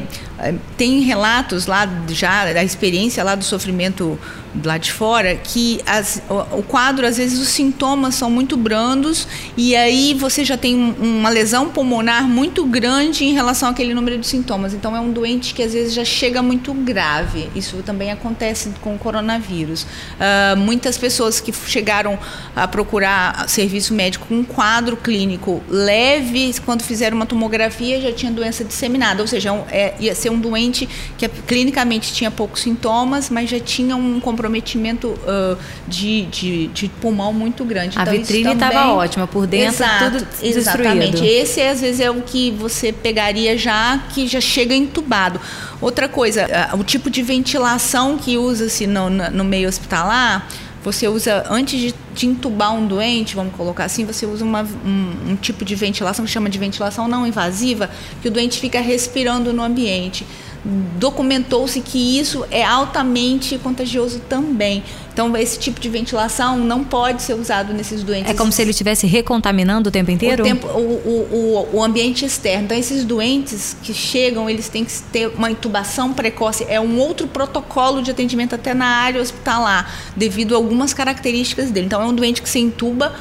tem 0.76 1.00
relatos 1.00 1.66
lá 1.66 1.88
já 2.09 2.52
da 2.52 2.62
experiência 2.62 3.25
lá 3.25 3.35
do 3.35 3.45
sofrimento 3.45 4.18
lá 4.64 4.78
de 4.78 4.92
fora 4.92 5.37
que 5.37 5.80
as, 5.87 6.23
o, 6.28 6.59
o, 6.59 6.62
quadro 6.62 7.07
às 7.07 7.16
vezes 7.16 7.38
os 7.38 7.49
sintomas 7.49 8.14
são 8.14 8.30
muito 8.30 8.57
brandos 8.57 9.28
e 9.57 9.76
aí 9.76 10.14
você 10.14 10.45
já 10.45 10.57
tem 10.57 10.75
um, 10.75 11.18
uma 11.18 11.28
lesão 11.28 11.68
pulmonar 11.68 12.26
muito 12.26 12.64
grande 12.64 13.25
em 13.25 13.33
relação 13.33 13.68
àquele 13.68 13.95
número 13.95 14.18
de 14.18 14.26
sintomas. 14.26 14.75
Então 14.75 14.97
é 14.97 15.00
um 15.00 15.11
doente 15.11 15.54
que 15.54 15.62
às 15.62 15.73
vezes 15.73 15.92
já 15.92 16.04
chega 16.04 16.42
muito 16.42 16.73
grave. 16.73 17.49
Isso 17.54 17.76
também 17.84 18.10
acontece 18.10 18.71
com 18.80 18.95
o 18.95 18.99
coronavírus. 18.99 19.82
Uh, 19.82 20.56
muitas 20.56 20.97
pessoas 20.97 21.41
que 21.41 21.52
chegaram 21.52 22.19
a 22.56 22.67
procurar 22.67 23.49
serviço 23.49 23.95
médico 23.95 24.26
com 24.26 24.36
um 24.36 24.45
quadro 24.45 24.97
clínico 24.97 25.62
leve 25.69 26.54
quando 26.65 26.82
fizeram 26.82 27.17
uma 27.17 27.26
tomografia 27.26 28.00
já 28.00 28.12
tinha 28.12 28.32
doença 28.32 28.65
disseminada. 28.65 29.21
Ou 29.23 29.28
seja 29.28 29.52
é, 29.71 29.95
ia 30.00 30.15
ser 30.15 30.27
um 30.30 30.38
doente 30.38 30.88
que 31.17 31.28
clinicamente 31.28 32.12
tinha 32.12 32.30
poucos 32.30 32.62
sintomas 32.62 33.30
mas 33.30 33.50
já 33.50 33.60
tinha 33.60 33.97
um 33.97 34.21
comprometimento 34.21 35.08
uh, 35.08 35.58
de, 35.86 36.23
de, 36.26 36.67
de, 36.69 36.88
pulmão 37.00 37.32
muito 37.32 37.64
grande. 37.64 37.99
A 37.99 38.02
então, 38.02 38.14
vitrine 38.14 38.52
estava 38.52 38.93
ótima, 38.93 39.26
por 39.26 39.47
dentro 39.47 39.75
Exato, 39.75 40.19
tudo 40.19 40.26
Exatamente. 40.43 41.10
Destruído. 41.12 41.43
Esse 41.43 41.60
às 41.62 41.80
vezes 41.80 42.00
é 42.00 42.10
o 42.10 42.23
que 42.23 42.50
você 42.50 42.93
pegaria 42.93 43.56
já 43.56 43.99
que 44.10 44.26
já 44.26 44.41
chega 44.41 44.75
entubado. 44.75 45.41
Outra 45.80 46.08
coisa, 46.08 46.47
o 46.78 46.82
tipo 46.82 47.08
de 47.08 47.23
ventilação 47.23 48.19
que 48.19 48.36
usa-se 48.36 48.86
no, 48.86 49.08
no 49.08 49.45
meio 49.45 49.69
hospitalar, 49.69 50.49
você 50.92 51.06
usa 51.06 51.44
antes 51.50 51.78
de, 51.78 51.94
de, 52.14 52.26
entubar 52.26 52.74
um 52.74 52.86
doente, 52.86 53.34
vamos 53.34 53.54
colocar 53.54 53.84
assim, 53.84 54.04
você 54.04 54.24
usa 54.24 54.44
uma, 54.44 54.62
um, 54.62 55.32
um, 55.32 55.36
tipo 55.36 55.64
de 55.64 55.74
ventilação 55.74 56.24
que 56.24 56.30
chama 56.30 56.48
de 56.48 56.58
ventilação 56.58 57.06
não 57.06 57.26
invasiva, 57.26 57.90
que 58.22 58.28
o 58.28 58.30
doente 58.30 58.58
fica 58.58 58.80
respirando 58.80 59.52
no 59.52 59.62
ambiente 59.62 60.26
documentou-se 60.64 61.80
que 61.80 62.18
isso 62.18 62.44
é 62.50 62.64
altamente 62.64 63.56
contagioso 63.58 64.21
também. 64.28 64.82
Então, 65.12 65.36
esse 65.36 65.58
tipo 65.58 65.80
de 65.80 65.88
ventilação 65.88 66.58
não 66.58 66.84
pode 66.84 67.23
ser 67.23 67.34
usado 67.34 67.73
nesses 67.73 68.02
doentes. 68.02 68.30
É 68.30 68.34
como 68.34 68.52
se 68.52 68.62
ele 68.62 68.71
estivesse 68.71 69.06
recontaminando 69.06 69.88
o 69.88 69.92
tempo 69.92 70.10
inteiro? 70.10 70.42
O, 70.42 70.47
tempo, 70.47 70.66
o, 70.68 71.68
o, 71.73 71.76
o, 71.76 71.82
ambiente 71.82 72.25
externo. 72.25 72.64
Então, 72.64 72.76
esses 72.76 73.04
doentes 73.04 73.76
que 73.82 73.92
chegam, 73.92 74.49
eles 74.49 74.68
têm 74.68 74.84
que 74.84 74.92
ter 75.12 75.28
uma 75.28 75.50
intubação 75.50 76.12
precoce. 76.12 76.64
É 76.68 76.80
um 76.80 76.99
outro 76.99 77.26
protocolo 77.26 78.02
de 78.02 78.10
atendimento 78.10 78.54
até 78.54 78.75
na 78.75 78.86
área 78.86 79.21
hospitalar, 79.21 79.92
devido 80.16 80.54
a 80.54 80.56
algumas 80.56 80.92
características 80.92 81.71
dele. 81.71 81.86
Então, 81.86 82.02
é 82.02 82.06
um 82.06 82.14
doente 82.14 82.42
que 82.42 82.49
se 82.49 82.58
intuba 82.58 83.14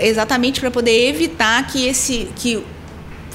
exatamente 0.00 0.60
para 0.60 0.70
poder 0.70 1.08
evitar 1.08 1.66
que, 1.66 1.86
esse, 1.86 2.28
que 2.36 2.62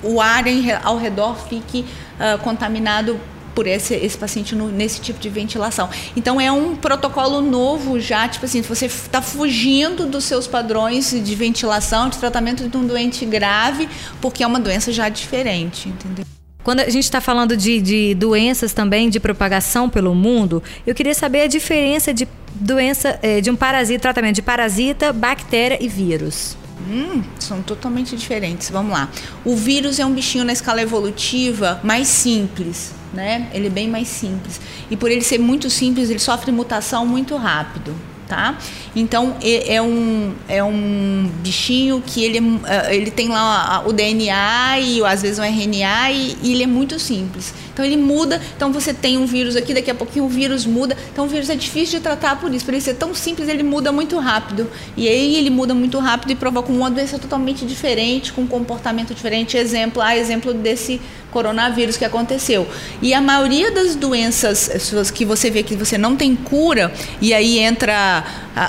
o 0.03 0.21
ar 0.21 0.45
ao 0.83 0.97
redor 0.97 1.35
fique 1.49 1.83
uh, 2.19 2.37
contaminado 2.43 3.19
por 3.55 3.65
esse, 3.65 3.95
esse 3.95 4.17
paciente 4.17 4.53
no, 4.53 4.69
nesse 4.69 4.99
tipo 4.99 5.19
de 5.19 5.29
ventilação. 5.29 5.89
Então 6.15 6.39
é 6.39 6.51
um 6.51 6.75
protocolo 6.75 7.41
novo 7.41 7.99
já, 7.99 8.27
tipo 8.27 8.45
assim, 8.45 8.61
você 8.61 8.85
está 8.85 9.21
fugindo 9.21 10.05
dos 10.05 10.25
seus 10.25 10.45
padrões 10.45 11.11
de 11.11 11.35
ventilação, 11.35 12.09
de 12.09 12.17
tratamento 12.17 12.67
de 12.67 12.77
um 12.77 12.85
doente 12.85 13.25
grave, 13.25 13.87
porque 14.21 14.43
é 14.43 14.47
uma 14.47 14.59
doença 14.59 14.91
já 14.91 15.07
diferente, 15.07 15.87
entendeu? 15.87 16.25
Quando 16.63 16.79
a 16.79 16.89
gente 16.89 17.03
está 17.03 17.21
falando 17.21 17.55
de, 17.55 17.79
de, 17.79 18.15
doenças 18.15 18.73
também, 18.73 19.07
de 19.09 19.19
propagação 19.19 19.87
pelo 19.87 20.13
mundo, 20.15 20.61
eu 20.85 20.95
queria 20.95 21.13
saber 21.13 21.43
a 21.43 21.47
diferença 21.47 22.11
de 22.11 22.27
doença, 22.55 23.19
eh, 23.21 23.39
de 23.39 23.51
um 23.51 23.55
parasita, 23.55 23.99
tratamento 23.99 24.35
de 24.35 24.41
parasita, 24.41 25.13
bactéria 25.13 25.77
e 25.79 25.87
vírus. 25.87 26.57
Hum, 26.89 27.21
são 27.39 27.61
totalmente 27.61 28.15
diferentes. 28.15 28.71
Vamos 28.71 28.91
lá. 28.91 29.09
O 29.43 29.55
vírus 29.55 29.99
é 29.99 30.05
um 30.05 30.11
bichinho 30.11 30.43
na 30.43 30.53
escala 30.53 30.81
evolutiva 30.81 31.79
mais 31.83 32.07
simples 32.07 32.93
né? 33.15 33.49
Ele 33.53 33.67
é 33.67 33.69
bem 33.69 33.89
mais 33.89 34.07
simples. 34.07 34.59
E 34.91 34.97
por 34.97 35.09
ele 35.09 35.21
ser 35.21 35.39
muito 35.39 35.69
simples, 35.69 36.09
ele 36.09 36.19
sofre 36.19 36.51
mutação 36.51 37.05
muito 37.05 37.35
rápido 37.35 37.95
tá? 38.27 38.57
Então 38.95 39.35
é, 39.41 39.81
um, 39.81 40.33
é 40.47 40.63
um 40.63 41.29
bichinho 41.41 42.01
que 42.05 42.23
ele, 42.23 42.39
é, 42.65 42.95
ele 42.95 43.11
tem 43.11 43.29
lá 43.29 43.83
o 43.85 43.93
DNA 43.93 44.79
e 44.79 45.03
às 45.05 45.21
vezes 45.21 45.39
um 45.39 45.43
RNA 45.43 46.11
e, 46.11 46.37
e, 46.41 46.53
ele 46.53 46.63
é 46.63 46.67
muito 46.67 46.97
simples. 46.99 47.53
Então 47.73 47.83
ele 47.83 47.97
muda, 47.97 48.41
então 48.55 48.71
você 48.71 48.93
tem 48.93 49.17
um 49.17 49.25
vírus 49.25 49.55
aqui, 49.55 49.73
daqui 49.73 49.91
a 49.91 49.95
pouquinho 49.95 50.25
o 50.25 50.29
vírus 50.29 50.65
muda. 50.65 50.97
Então 51.11 51.25
o 51.25 51.27
vírus 51.27 51.49
é 51.49 51.55
difícil 51.55 51.99
de 51.99 52.03
tratar 52.03 52.39
por 52.39 52.53
isso, 52.53 52.65
por 52.65 52.73
ele 52.73 52.81
ser 52.81 52.95
tão 52.95 53.13
simples, 53.13 53.47
ele 53.47 53.63
muda 53.63 53.91
muito 53.91 54.17
rápido. 54.17 54.69
E 54.95 55.07
aí 55.07 55.35
ele 55.35 55.49
muda 55.49 55.73
muito 55.73 55.99
rápido 55.99 56.31
e 56.31 56.35
provoca 56.35 56.71
uma 56.71 56.89
doença 56.89 57.19
totalmente 57.19 57.65
diferente, 57.65 58.31
com 58.31 58.41
um 58.41 58.47
comportamento 58.47 59.13
diferente. 59.13 59.57
Exemplo, 59.57 60.01
a 60.01 60.17
exemplo 60.17 60.53
desse 60.53 61.01
coronavírus 61.35 61.97
que 61.97 62.05
aconteceu. 62.05 62.65
E 63.01 63.13
a 63.13 63.19
maioria 63.19 63.69
das 63.69 63.93
doenças 63.93 65.11
que 65.11 65.25
você 65.25 65.51
vê 65.51 65.63
que 65.63 65.75
você 65.75 65.97
não 65.97 66.15
tem 66.15 66.33
cura, 66.33 66.93
e 67.19 67.33
aí 67.33 67.59
entra 67.59 68.23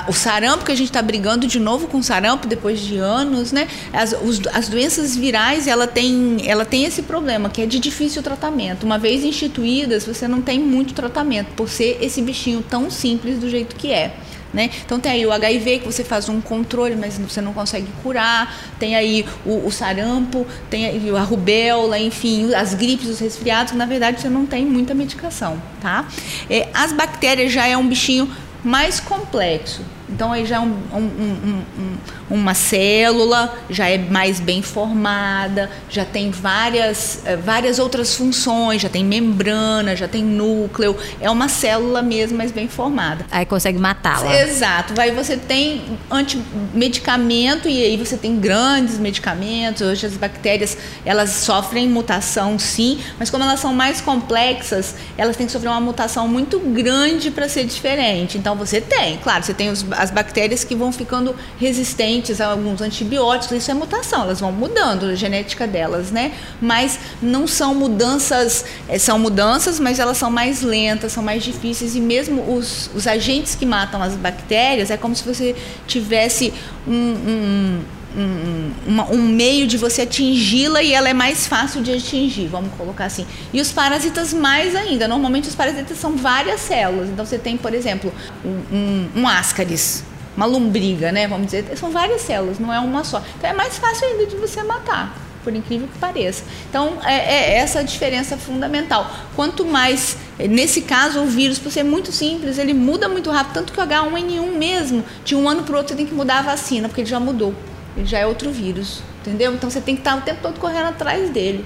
o 0.05 0.11
sarampo, 0.11 0.65
que 0.65 0.71
a 0.73 0.75
gente 0.75 0.89
está 0.89 1.01
brigando 1.01 1.47
de 1.47 1.61
novo 1.61 1.87
com 1.87 1.99
o 1.99 2.03
sarampo 2.03 2.45
depois 2.45 2.81
de 2.81 2.97
anos, 2.97 3.53
né? 3.53 3.69
As, 3.93 4.13
os, 4.21 4.41
as 4.53 4.67
doenças 4.67 5.15
virais, 5.15 5.65
ela 5.65 5.87
tem, 5.87 6.39
ela 6.45 6.65
tem 6.65 6.83
esse 6.83 7.03
problema, 7.03 7.49
que 7.49 7.61
é 7.61 7.65
de 7.65 7.79
difícil 7.79 8.21
tratamento. 8.21 8.83
Uma 8.83 8.99
vez 8.99 9.23
instituídas, 9.23 10.05
você 10.05 10.27
não 10.27 10.41
tem 10.41 10.59
muito 10.59 10.93
tratamento, 10.93 11.47
por 11.55 11.69
ser 11.69 11.99
esse 12.01 12.21
bichinho 12.21 12.61
tão 12.69 12.91
simples 12.91 13.39
do 13.39 13.49
jeito 13.49 13.77
que 13.77 13.93
é. 13.93 14.13
Né? 14.57 14.71
Então 14.83 14.99
tem 14.99 15.11
aí 15.11 15.23
o 15.23 15.31
HIV 15.31 15.79
que 15.79 15.85
você 15.85 16.03
faz 16.03 16.27
um 16.27 16.41
controle, 16.41 16.95
mas 16.95 17.15
você 17.19 17.39
não 17.39 17.53
consegue 17.53 17.87
curar. 18.01 18.57
Tem 18.79 18.95
aí 18.95 19.23
o, 19.45 19.67
o 19.67 19.71
sarampo, 19.71 20.47
tem 20.67 20.87
a 21.15 21.21
rubéola, 21.21 21.99
enfim, 21.99 22.51
as 22.55 22.73
gripes, 22.73 23.07
os 23.07 23.19
resfriados, 23.19 23.73
que 23.73 23.77
na 23.77 23.85
verdade 23.85 24.19
você 24.19 24.29
não 24.29 24.47
tem 24.47 24.65
muita 24.65 24.95
medicação, 24.95 25.61
tá? 25.79 26.07
É, 26.49 26.69
as 26.73 26.91
bactérias 26.91 27.51
já 27.53 27.67
é 27.67 27.77
um 27.77 27.87
bichinho 27.87 28.27
mais 28.63 28.99
complexo. 28.99 29.83
Então 30.09 30.31
aí 30.31 30.43
já 30.43 30.55
é 30.55 30.59
um, 30.59 30.75
um, 30.91 31.63
um, 31.77 31.97
uma 32.29 32.53
célula, 32.53 33.55
já 33.69 33.89
é 33.89 33.97
mais 33.97 34.39
bem 34.39 34.61
formada, 34.61 35.69
já 35.89 36.03
tem 36.03 36.31
várias, 36.31 37.21
eh, 37.25 37.35
várias 37.35 37.79
outras 37.79 38.15
funções, 38.15 38.81
já 38.81 38.89
tem 38.89 39.03
membrana, 39.03 39.95
já 39.95 40.07
tem 40.07 40.23
núcleo, 40.23 40.95
é 41.21 41.29
uma 41.29 41.47
célula 41.47 42.01
mesmo 42.01 42.37
mais 42.37 42.51
bem 42.51 42.67
formada. 42.67 43.25
Aí 43.31 43.45
consegue 43.45 43.77
matá-la. 43.77 44.41
Exato. 44.41 44.99
Aí 44.99 45.11
você 45.11 45.37
tem 45.37 45.97
antimedicamento 46.11 47.69
e 47.69 47.83
aí 47.83 47.97
você 47.97 48.17
tem 48.17 48.39
grandes 48.39 48.97
medicamentos. 48.97 49.81
Hoje 49.81 50.05
as 50.05 50.17
bactérias, 50.17 50.77
elas 51.05 51.29
sofrem 51.29 51.87
mutação 51.87 52.59
sim, 52.59 52.99
mas 53.17 53.29
como 53.29 53.43
elas 53.43 53.59
são 53.59 53.73
mais 53.73 54.01
complexas, 54.01 54.95
elas 55.17 55.35
têm 55.35 55.45
que 55.45 55.51
sofrer 55.51 55.69
uma 55.69 55.81
mutação 55.81 56.27
muito 56.27 56.59
grande 56.59 57.31
para 57.31 57.47
ser 57.47 57.65
diferente. 57.65 58.37
Então 58.37 58.55
você 58.55 58.81
tem, 58.81 59.17
claro, 59.17 59.43
você 59.43 59.53
tem 59.53 59.69
os 59.69 59.85
as 59.91 60.11
bactérias 60.11 60.63
que 60.63 60.75
vão 60.75 60.91
ficando 60.91 61.35
resistentes 61.59 62.16
alguns 62.41 62.81
antibióticos, 62.81 63.57
isso 63.57 63.71
é 63.71 63.73
mutação, 63.73 64.23
elas 64.23 64.39
vão 64.39 64.51
mudando 64.51 65.05
a 65.05 65.15
genética 65.15 65.67
delas, 65.67 66.11
né? 66.11 66.33
Mas 66.61 66.99
não 67.21 67.47
são 67.47 67.73
mudanças, 67.73 68.65
é, 68.87 68.97
são 68.97 69.17
mudanças, 69.19 69.79
mas 69.79 69.99
elas 69.99 70.17
são 70.17 70.29
mais 70.29 70.61
lentas, 70.61 71.11
são 71.11 71.23
mais 71.23 71.43
difíceis 71.43 71.95
e 71.95 71.99
mesmo 71.99 72.55
os, 72.55 72.89
os 72.95 73.07
agentes 73.07 73.55
que 73.55 73.65
matam 73.65 74.01
as 74.01 74.15
bactérias 74.15 74.91
é 74.91 74.97
como 74.97 75.15
se 75.15 75.23
você 75.23 75.55
tivesse 75.87 76.53
um, 76.87 76.93
um 76.93 77.81
um, 78.17 78.71
uma, 78.87 79.11
um, 79.11 79.21
meio 79.21 79.67
de 79.67 79.77
você 79.77 80.01
atingi-la 80.01 80.81
e 80.81 80.93
ela 80.93 81.07
é 81.07 81.13
mais 81.13 81.45
fácil 81.45 81.83
de 81.83 81.93
atingir, 81.93 82.47
vamos 82.47 82.73
colocar 82.75 83.05
assim. 83.05 83.25
E 83.53 83.61
os 83.61 83.71
parasitas 83.71 84.33
mais 84.33 84.75
ainda. 84.75 85.07
Normalmente 85.07 85.47
os 85.47 85.55
parasitas 85.55 85.97
são 85.97 86.15
várias 86.15 86.61
células. 86.61 87.09
Então 87.09 87.25
você 87.25 87.37
tem, 87.37 87.57
por 87.57 87.73
exemplo, 87.73 88.11
um, 88.43 88.75
um, 88.75 89.09
um 89.17 89.27
ascaris, 89.27 90.03
uma 90.37 90.45
lombriga, 90.45 91.11
né? 91.11 91.27
Vamos 91.27 91.47
dizer, 91.47 91.65
são 91.75 91.91
várias 91.91 92.21
células, 92.21 92.59
não 92.59 92.73
é 92.73 92.79
uma 92.79 93.03
só. 93.03 93.21
Então 93.37 93.49
é 93.49 93.53
mais 93.53 93.77
fácil 93.77 94.07
ainda 94.07 94.25
de 94.27 94.37
você 94.37 94.63
matar 94.63 95.13
por 95.43 95.53
incrível 95.55 95.87
que 95.87 95.97
pareça. 95.97 96.43
Então, 96.69 96.97
é, 97.05 97.15
é, 97.15 97.57
essa 97.59 97.79
a 97.79 97.83
diferença 97.83 98.35
fundamental. 98.35 99.09
Quanto 99.33 99.65
mais, 99.65 100.17
nesse 100.37 100.81
caso, 100.81 101.21
o 101.21 101.25
vírus, 101.25 101.57
por 101.57 101.71
ser 101.71 101.83
muito 101.83 102.11
simples, 102.11 102.57
ele 102.57 102.73
muda 102.73 103.07
muito 103.07 103.31
rápido, 103.31 103.53
tanto 103.53 103.71
que 103.71 103.79
o 103.79 103.83
H1N1 103.83 104.57
mesmo, 104.57 105.05
de 105.23 105.35
um 105.35 105.47
ano 105.47 105.63
para 105.63 105.73
o 105.73 105.77
outro, 105.77 105.93
você 105.93 105.95
tem 105.95 106.05
que 106.05 106.13
mudar 106.13 106.39
a 106.39 106.41
vacina, 106.41 106.89
porque 106.89 106.99
ele 106.99 107.09
já 107.09 107.19
mudou 107.19 107.53
ele 107.97 108.05
já 108.05 108.19
é 108.19 108.27
outro 108.27 108.51
vírus, 108.51 109.01
entendeu? 109.21 109.53
Então 109.53 109.69
você 109.69 109.81
tem 109.81 109.95
que 109.95 110.01
estar 110.01 110.15
o 110.15 110.21
tempo 110.21 110.39
todo 110.41 110.59
correndo 110.59 110.89
atrás 110.89 111.31
dele. 111.31 111.65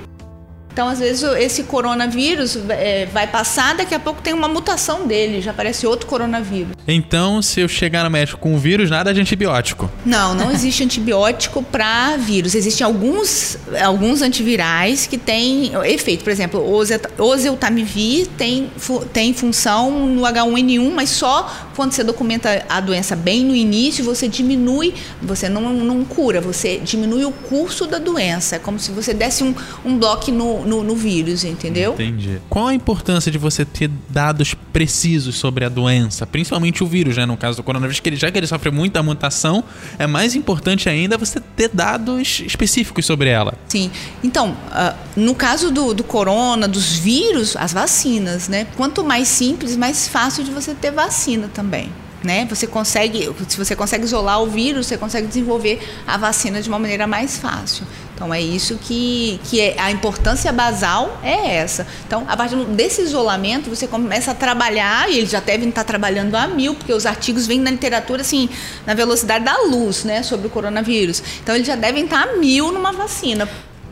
Então, 0.71 0.88
às 0.88 0.99
vezes, 0.99 1.23
esse 1.38 1.63
coronavírus 1.63 2.57
é, 2.69 3.05
vai 3.07 3.27
passar, 3.27 3.75
daqui 3.75 3.93
a 3.93 3.99
pouco 3.99 4.21
tem 4.21 4.34
uma 4.34 4.47
mutação 4.47 5.05
dele, 5.05 5.41
já 5.41 5.51
aparece 5.51 5.86
outro 5.86 6.07
coronavírus. 6.07 6.71
Então, 6.88 7.41
se 7.41 7.60
eu 7.60 7.67
chegar 7.67 8.03
no 8.03 8.10
médico 8.10 8.39
com 8.39 8.53
um 8.53 8.57
vírus, 8.57 8.89
nada 8.89 9.13
de 9.13 9.19
antibiótico? 9.19 9.89
Não, 10.05 10.34
não 10.34 10.49
existe 10.51 10.84
antibiótico 10.84 11.62
para 11.62 12.15
vírus. 12.17 12.55
Existem 12.55 12.86
alguns, 12.86 13.57
alguns 13.84 14.21
antivirais 14.21 15.07
que 15.07 15.17
têm 15.17 15.71
efeito. 15.86 16.23
Por 16.23 16.31
exemplo, 16.31 16.60
o 16.60 17.23
oseltamivir 17.23 18.27
tem, 18.38 18.71
tem 19.12 19.34
função 19.34 20.07
no 20.07 20.21
H1N1, 20.21 20.91
mas 20.93 21.10
só 21.10 21.49
quando 21.75 21.91
você 21.91 22.03
documenta 22.03 22.63
a 22.69 22.79
doença 22.79 23.15
bem 23.15 23.43
no 23.43 23.55
início, 23.55 24.03
você 24.03 24.27
diminui, 24.27 24.93
você 25.21 25.49
não, 25.49 25.73
não 25.73 26.05
cura, 26.05 26.39
você 26.39 26.77
diminui 26.77 27.25
o 27.25 27.31
curso 27.31 27.86
da 27.88 27.97
doença. 27.97 28.55
É 28.55 28.60
como 28.60 28.79
se 28.79 28.91
você 28.91 29.13
desse 29.13 29.43
um, 29.43 29.53
um 29.84 29.97
bloco 29.97 30.31
no, 30.31 30.61
no, 30.65 30.84
no, 30.84 30.95
vírus, 30.95 31.43
entendeu? 31.43 31.93
Entendi. 31.93 32.39
Qual 32.50 32.67
a 32.67 32.74
importância 32.74 33.32
de 33.32 33.38
você 33.38 33.65
ter 33.65 33.89
dados 34.10 34.54
precisos 34.74 35.36
sobre 35.36 35.65
a 35.65 35.69
doença, 35.69 36.26
principalmente 36.26 36.84
o 36.84 36.88
vírus, 36.88 37.17
né? 37.17 37.26
No 37.26 37.38
caso 37.38 37.58
do 37.58 37.63
coronavírus, 37.63 38.00
que 38.00 38.10
ele, 38.10 38.15
já 38.15 38.32
que 38.32 38.38
ele 38.38 38.47
sofre 38.47 38.71
muita 38.71 39.02
mutação, 39.04 39.63
é 39.97 40.08
mais 40.08 40.36
importante 40.36 40.89
ainda 40.89 41.17
você 41.17 41.39
ter 41.39 41.69
dados 41.74 42.41
específicos 42.45 43.06
sobre 43.06 43.30
ela. 43.30 43.54
Sim. 43.67 43.91
Então, 44.24 44.52
uh, 44.52 44.95
no 45.15 45.36
caso 45.36 45.71
do, 45.71 45.93
do 45.93 46.04
corona, 46.04 46.67
dos 46.67 46.93
vírus, 46.93 47.56
as 47.58 47.74
vacinas, 47.74 48.47
né? 48.47 48.67
Quanto 48.76 49.04
mais 49.04 49.28
simples, 49.28 49.76
mais 49.76 50.08
fácil 50.08 50.43
de 50.43 50.52
você 50.52 50.74
ter 50.74 50.91
vacina 50.91 51.50
também 51.54 51.89
né? 52.23 52.45
Você 52.49 52.67
consegue, 52.67 53.29
se 53.47 53.57
você 53.57 53.75
consegue 53.75 54.03
isolar 54.03 54.41
o 54.41 54.47
vírus, 54.47 54.88
você 54.88 54.97
consegue 54.97 55.27
desenvolver 55.27 55.79
a 56.05 56.17
vacina 56.17 56.62
de 56.62 56.69
uma 56.69 56.79
maneira 56.79 57.07
mais 57.07 57.38
fácil. 57.38 57.86
Então 58.13 58.31
é 58.31 58.39
isso 58.39 58.77
que, 58.77 59.39
que 59.45 59.60
é, 59.60 59.75
a 59.79 59.91
importância 59.91 60.51
basal 60.51 61.19
é 61.23 61.55
essa. 61.55 61.88
Então, 62.05 62.23
a 62.27 62.38
partir 62.38 62.55
desse 62.65 63.01
isolamento, 63.01 63.67
você 63.67 63.88
começa 63.88 64.29
a 64.29 64.36
trabalhar, 64.36 65.10
e 65.10 65.17
eles 65.17 65.31
já 65.31 65.39
devem 65.39 65.69
estar 65.69 65.84
trabalhando 65.84 66.36
a 66.36 66.47
mil, 66.47 66.75
porque 66.75 66.93
os 66.93 67.07
artigos 67.07 67.47
vêm 67.47 67.60
na 67.60 67.71
literatura 67.71 68.21
assim, 68.21 68.47
na 68.86 68.93
velocidade 68.93 69.43
da 69.43 69.57
luz, 69.63 70.03
né, 70.03 70.21
sobre 70.21 70.45
o 70.45 70.49
coronavírus. 70.51 71.23
Então 71.41 71.55
eles 71.55 71.65
já 71.65 71.75
devem 71.75 72.03
estar 72.03 72.27
a 72.27 72.36
mil 72.38 72.71
numa 72.71 72.91
vacina. 72.91 73.49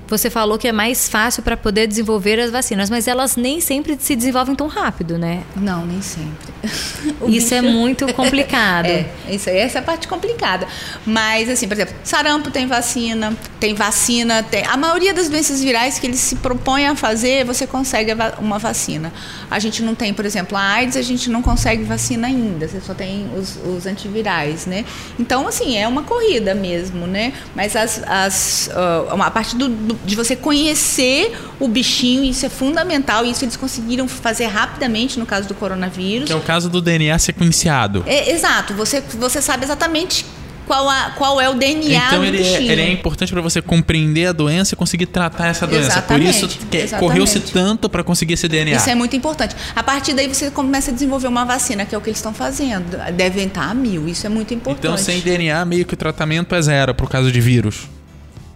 Você 0.10 0.30
falou 0.30 0.58
que 0.58 0.68
é 0.68 0.72
mais 0.72 1.08
fácil 1.08 1.44
para 1.44 1.56
poder 1.56 1.86
desenvolver 1.86 2.40
as 2.40 2.50
vacinas, 2.50 2.90
mas 2.90 3.08
elas 3.08 3.36
nem 3.36 3.62
sempre 3.62 3.96
se 4.00 4.16
desenvolvem 4.16 4.56
tão 4.56 4.68
rápido, 4.68 5.18
né? 5.18 5.44
Não, 5.56 5.86
nem 5.86 6.02
sempre. 6.02 6.52
isso 7.28 7.54
é 7.54 7.62
bicho... 7.62 7.68
é 7.68 7.72
muito 7.72 8.14
complicado. 8.14 8.88
é, 8.90 9.06
isso 9.30 9.50
essa 9.50 9.78
é 9.78 9.82
a 9.82 9.84
parte 9.84 10.08
complicada. 10.08 10.68
Mas, 11.06 11.48
assim, 11.48 11.68
por 11.68 11.76
exemplo, 11.76 11.94
sarampo 12.04 12.50
tem 12.50 12.66
vacina, 12.66 13.38
tem 13.60 13.76
vacina, 13.76 14.42
tem. 14.42 14.66
A 14.66 14.76
maioria 14.76 15.14
das 15.14 15.30
doenças 15.30 15.62
virais 15.64 16.00
que 16.00 16.08
eles 16.08 16.20
se 16.20 16.38
propõem 16.38 16.88
a 16.88 16.96
fazer, 16.96 17.46
você 17.46 17.68
consegue 17.68 18.12
uma 18.40 18.58
vacina. 18.58 19.14
A 19.50 19.60
gente 19.60 19.84
não 19.84 19.94
tem, 19.94 20.12
por 20.12 20.26
exemplo, 20.26 20.58
a 20.58 20.62
AIDS, 20.62 20.98
a 20.98 21.02
gente 21.04 21.30
não 21.30 21.42
consegue 21.42 21.84
vacina 21.84 22.28
ainda, 22.28 22.68
você 22.68 22.82
só 22.82 22.96
tem 22.96 23.30
os, 23.38 23.58
os 23.58 23.86
antivirais, 23.86 24.66
né? 24.66 24.86
Então, 25.20 25.48
assim, 25.48 25.78
é 25.78 25.88
uma 25.88 26.02
corrida 26.02 26.56
mesmo, 26.56 27.06
né? 27.06 27.34
Mas 27.56 27.76
as, 27.76 28.02
as, 28.08 28.70
uh, 28.74 29.22
a 29.22 29.32
parte 29.32 29.56
do, 29.56 29.70
do 29.70 29.99
de 30.06 30.16
você 30.16 30.36
conhecer 30.36 31.38
o 31.60 31.68
bichinho, 31.68 32.24
isso 32.24 32.46
é 32.46 32.50
fundamental, 32.50 33.26
e 33.26 33.32
isso 33.32 33.44
eles 33.44 33.58
conseguiram 33.58 34.08
fazer 34.08 34.46
rapidamente 34.46 35.20
no 35.20 35.26
caso 35.26 35.48
do 35.48 35.54
coronavírus. 35.54 36.28
Que 36.28 36.34
é 36.34 36.36
o 36.36 36.42
caso 36.42 36.70
do 36.70 36.82
DNA 36.82 37.18
sequenciado. 37.20 38.04
É, 38.06 38.32
exato, 38.32 38.74
você, 38.74 39.02
você 39.02 39.42
sabe 39.42 39.66
exatamente 39.66 40.26
qual, 40.70 40.88
a, 40.88 41.10
qual 41.18 41.42
é 41.42 41.50
o 41.50 41.56
DNA 41.56 42.08
então, 42.08 42.20
do 42.20 42.26
ele. 42.26 42.44
É, 42.44 42.62
ele 42.62 42.82
é 42.82 42.92
importante 42.92 43.32
para 43.32 43.42
você 43.42 43.60
compreender 43.60 44.28
a 44.28 44.32
doença 44.32 44.76
e 44.76 44.78
conseguir 44.78 45.08
tratar 45.08 45.48
essa 45.48 45.66
doença. 45.66 45.88
Exatamente, 45.88 46.48
Por 46.48 46.76
isso 46.76 46.96
correu-se 46.98 47.40
tanto 47.40 47.90
para 47.90 48.04
conseguir 48.04 48.36
esse 48.36 48.48
DNA. 48.48 48.78
Isso 48.78 48.90
é 48.90 48.94
muito 48.94 49.16
importante. 49.16 49.56
A 49.76 49.82
partir 49.82 50.14
daí 50.14 50.28
você 50.28 50.52
começa 50.52 50.92
a 50.92 50.94
desenvolver 50.94 51.28
uma 51.28 51.44
vacina, 51.44 51.86
que 51.86 51.96
é 51.96 51.98
o 51.98 52.02
que 52.02 52.10
eles 52.10 52.20
estão 52.20 52.36
fazendo. 52.36 52.98
Devem 53.16 53.48
estar 53.48 53.68
a 53.68 53.74
mil, 53.74 54.08
isso 54.08 54.28
é 54.28 54.30
muito 54.30 54.54
importante. 54.54 54.86
Então, 54.86 54.98
sem 54.98 55.20
DNA, 55.22 55.66
meio 55.66 55.86
que 55.86 55.96
o 55.96 55.98
tratamento 55.98 56.54
é 56.54 56.62
zero 56.62 56.94
por 56.94 57.10
causa 57.10 57.32
de 57.32 57.42
vírus 57.42 57.88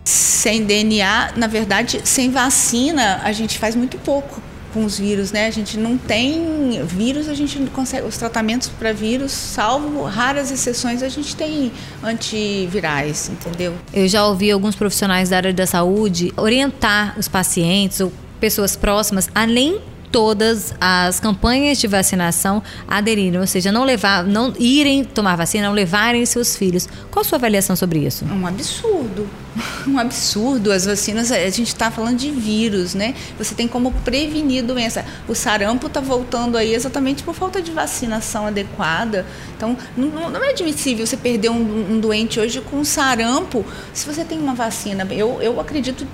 sem 0.03 0.65
DNA, 0.65 1.33
na 1.35 1.47
verdade, 1.47 2.01
sem 2.03 2.31
vacina, 2.31 3.21
a 3.23 3.31
gente 3.31 3.57
faz 3.57 3.75
muito 3.75 3.97
pouco 3.99 4.41
com 4.73 4.83
os 4.83 4.97
vírus, 4.97 5.31
né? 5.31 5.45
A 5.45 5.51
gente 5.51 5.77
não 5.77 5.97
tem 5.97 6.83
vírus, 6.85 7.29
a 7.29 7.33
gente 7.33 7.59
não 7.59 7.67
consegue 7.67 8.07
os 8.07 8.17
tratamentos 8.17 8.67
para 8.67 8.91
vírus, 8.91 9.31
salvo 9.31 10.03
raras 10.03 10.51
exceções, 10.51 11.03
a 11.03 11.09
gente 11.09 11.35
tem 11.35 11.71
antivirais, 12.01 13.29
entendeu? 13.29 13.75
Eu 13.93 14.07
já 14.07 14.25
ouvi 14.25 14.51
alguns 14.51 14.75
profissionais 14.75 15.29
da 15.29 15.37
área 15.37 15.53
da 15.53 15.67
saúde 15.67 16.33
orientar 16.35 17.13
os 17.17 17.27
pacientes 17.27 17.99
ou 17.99 18.11
pessoas 18.39 18.75
próximas 18.75 19.29
a 19.33 19.45
nem 19.45 19.79
todas 20.13 20.76
as 20.80 21.19
campanhas 21.19 21.80
de 21.80 21.88
vacinação 21.88 22.62
aderirem, 22.88 23.39
ou 23.39 23.47
seja, 23.47 23.71
não 23.71 23.84
levar, 23.84 24.23
não 24.23 24.54
irem 24.60 25.04
tomar 25.04 25.36
vacina, 25.36 25.65
não 25.65 25.73
levarem 25.73 26.23
seus 26.23 26.56
filhos. 26.56 26.88
Qual 27.10 27.21
a 27.21 27.23
sua 27.28 27.39
avaliação 27.39 27.76
sobre 27.76 28.06
isso? 28.06 28.23
Um 28.26 28.45
absurdo. 28.45 29.28
Um 29.86 29.99
absurdo. 29.99 30.71
As 30.71 30.86
vacinas, 30.86 31.32
a 31.32 31.49
gente 31.49 31.67
está 31.67 31.91
falando 31.91 32.17
de 32.17 32.32
vírus, 32.32 32.95
né? 32.95 33.13
Você 33.38 33.54
tem 33.54 33.67
como 33.67 33.91
prevenir 34.04 34.63
doença. 34.63 35.06
O 35.28 35.36
sarampo 35.36 35.88
está 35.88 35.99
voltando 35.99 36.58
aí 36.58 36.73
exatamente 36.73 37.21
por 37.21 37.36
falta 37.36 37.62
de 37.62 37.69
vacinação 37.71 38.47
adequada. 38.47 39.26
Então, 39.56 39.78
não, 39.95 40.30
não 40.30 40.43
é 40.43 40.49
admissível 40.49 41.06
você 41.06 41.17
perder 41.17 41.49
um, 41.49 41.93
um 41.93 41.99
doente 41.99 42.39
hoje 42.39 42.62
com 42.62 42.84
sarampo 42.84 43.65
se 43.93 44.06
você 44.06 44.23
tem 44.23 44.39
uma 44.39 44.56
vacina. 44.56 45.08
Eu, 45.12 45.39
eu 45.41 45.60
acredito 45.60 46.08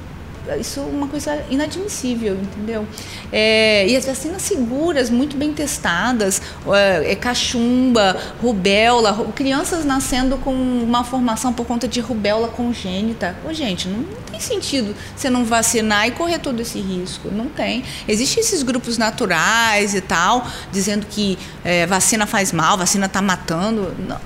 isso 0.57 0.79
é 0.79 0.83
uma 0.83 1.07
coisa 1.07 1.43
inadmissível, 1.49 2.35
entendeu? 2.35 2.87
É, 3.31 3.87
e 3.87 3.95
as 3.95 4.05
vacinas 4.05 4.41
seguras, 4.41 5.09
muito 5.09 5.37
bem 5.37 5.53
testadas, 5.53 6.41
é, 6.67 7.11
é 7.11 7.15
cachumba, 7.15 8.17
rubéola, 8.41 9.13
crianças 9.35 9.85
nascendo 9.85 10.37
com 10.37 10.53
uma 10.53 11.03
formação 11.03 11.53
por 11.53 11.65
conta 11.65 11.87
de 11.87 11.99
rubéola 11.99 12.47
congênita. 12.47 13.35
Ô, 13.47 13.53
gente, 13.53 13.87
não, 13.87 13.99
não 13.99 14.21
tem 14.31 14.39
sentido 14.39 14.95
você 15.15 15.29
não 15.29 15.43
vacinar 15.45 16.07
e 16.07 16.11
correr 16.11 16.39
todo 16.39 16.61
esse 16.61 16.79
risco. 16.79 17.29
Não 17.31 17.47
tem. 17.47 17.83
Existem 18.07 18.41
esses 18.41 18.63
grupos 18.63 18.97
naturais 18.97 19.93
e 19.93 20.01
tal, 20.01 20.45
dizendo 20.71 21.05
que 21.05 21.37
é, 21.63 21.85
vacina 21.85 22.25
faz 22.25 22.51
mal, 22.51 22.77
vacina 22.77 23.05
está 23.05 23.21
matando. 23.21 23.93
Não, 24.07 24.19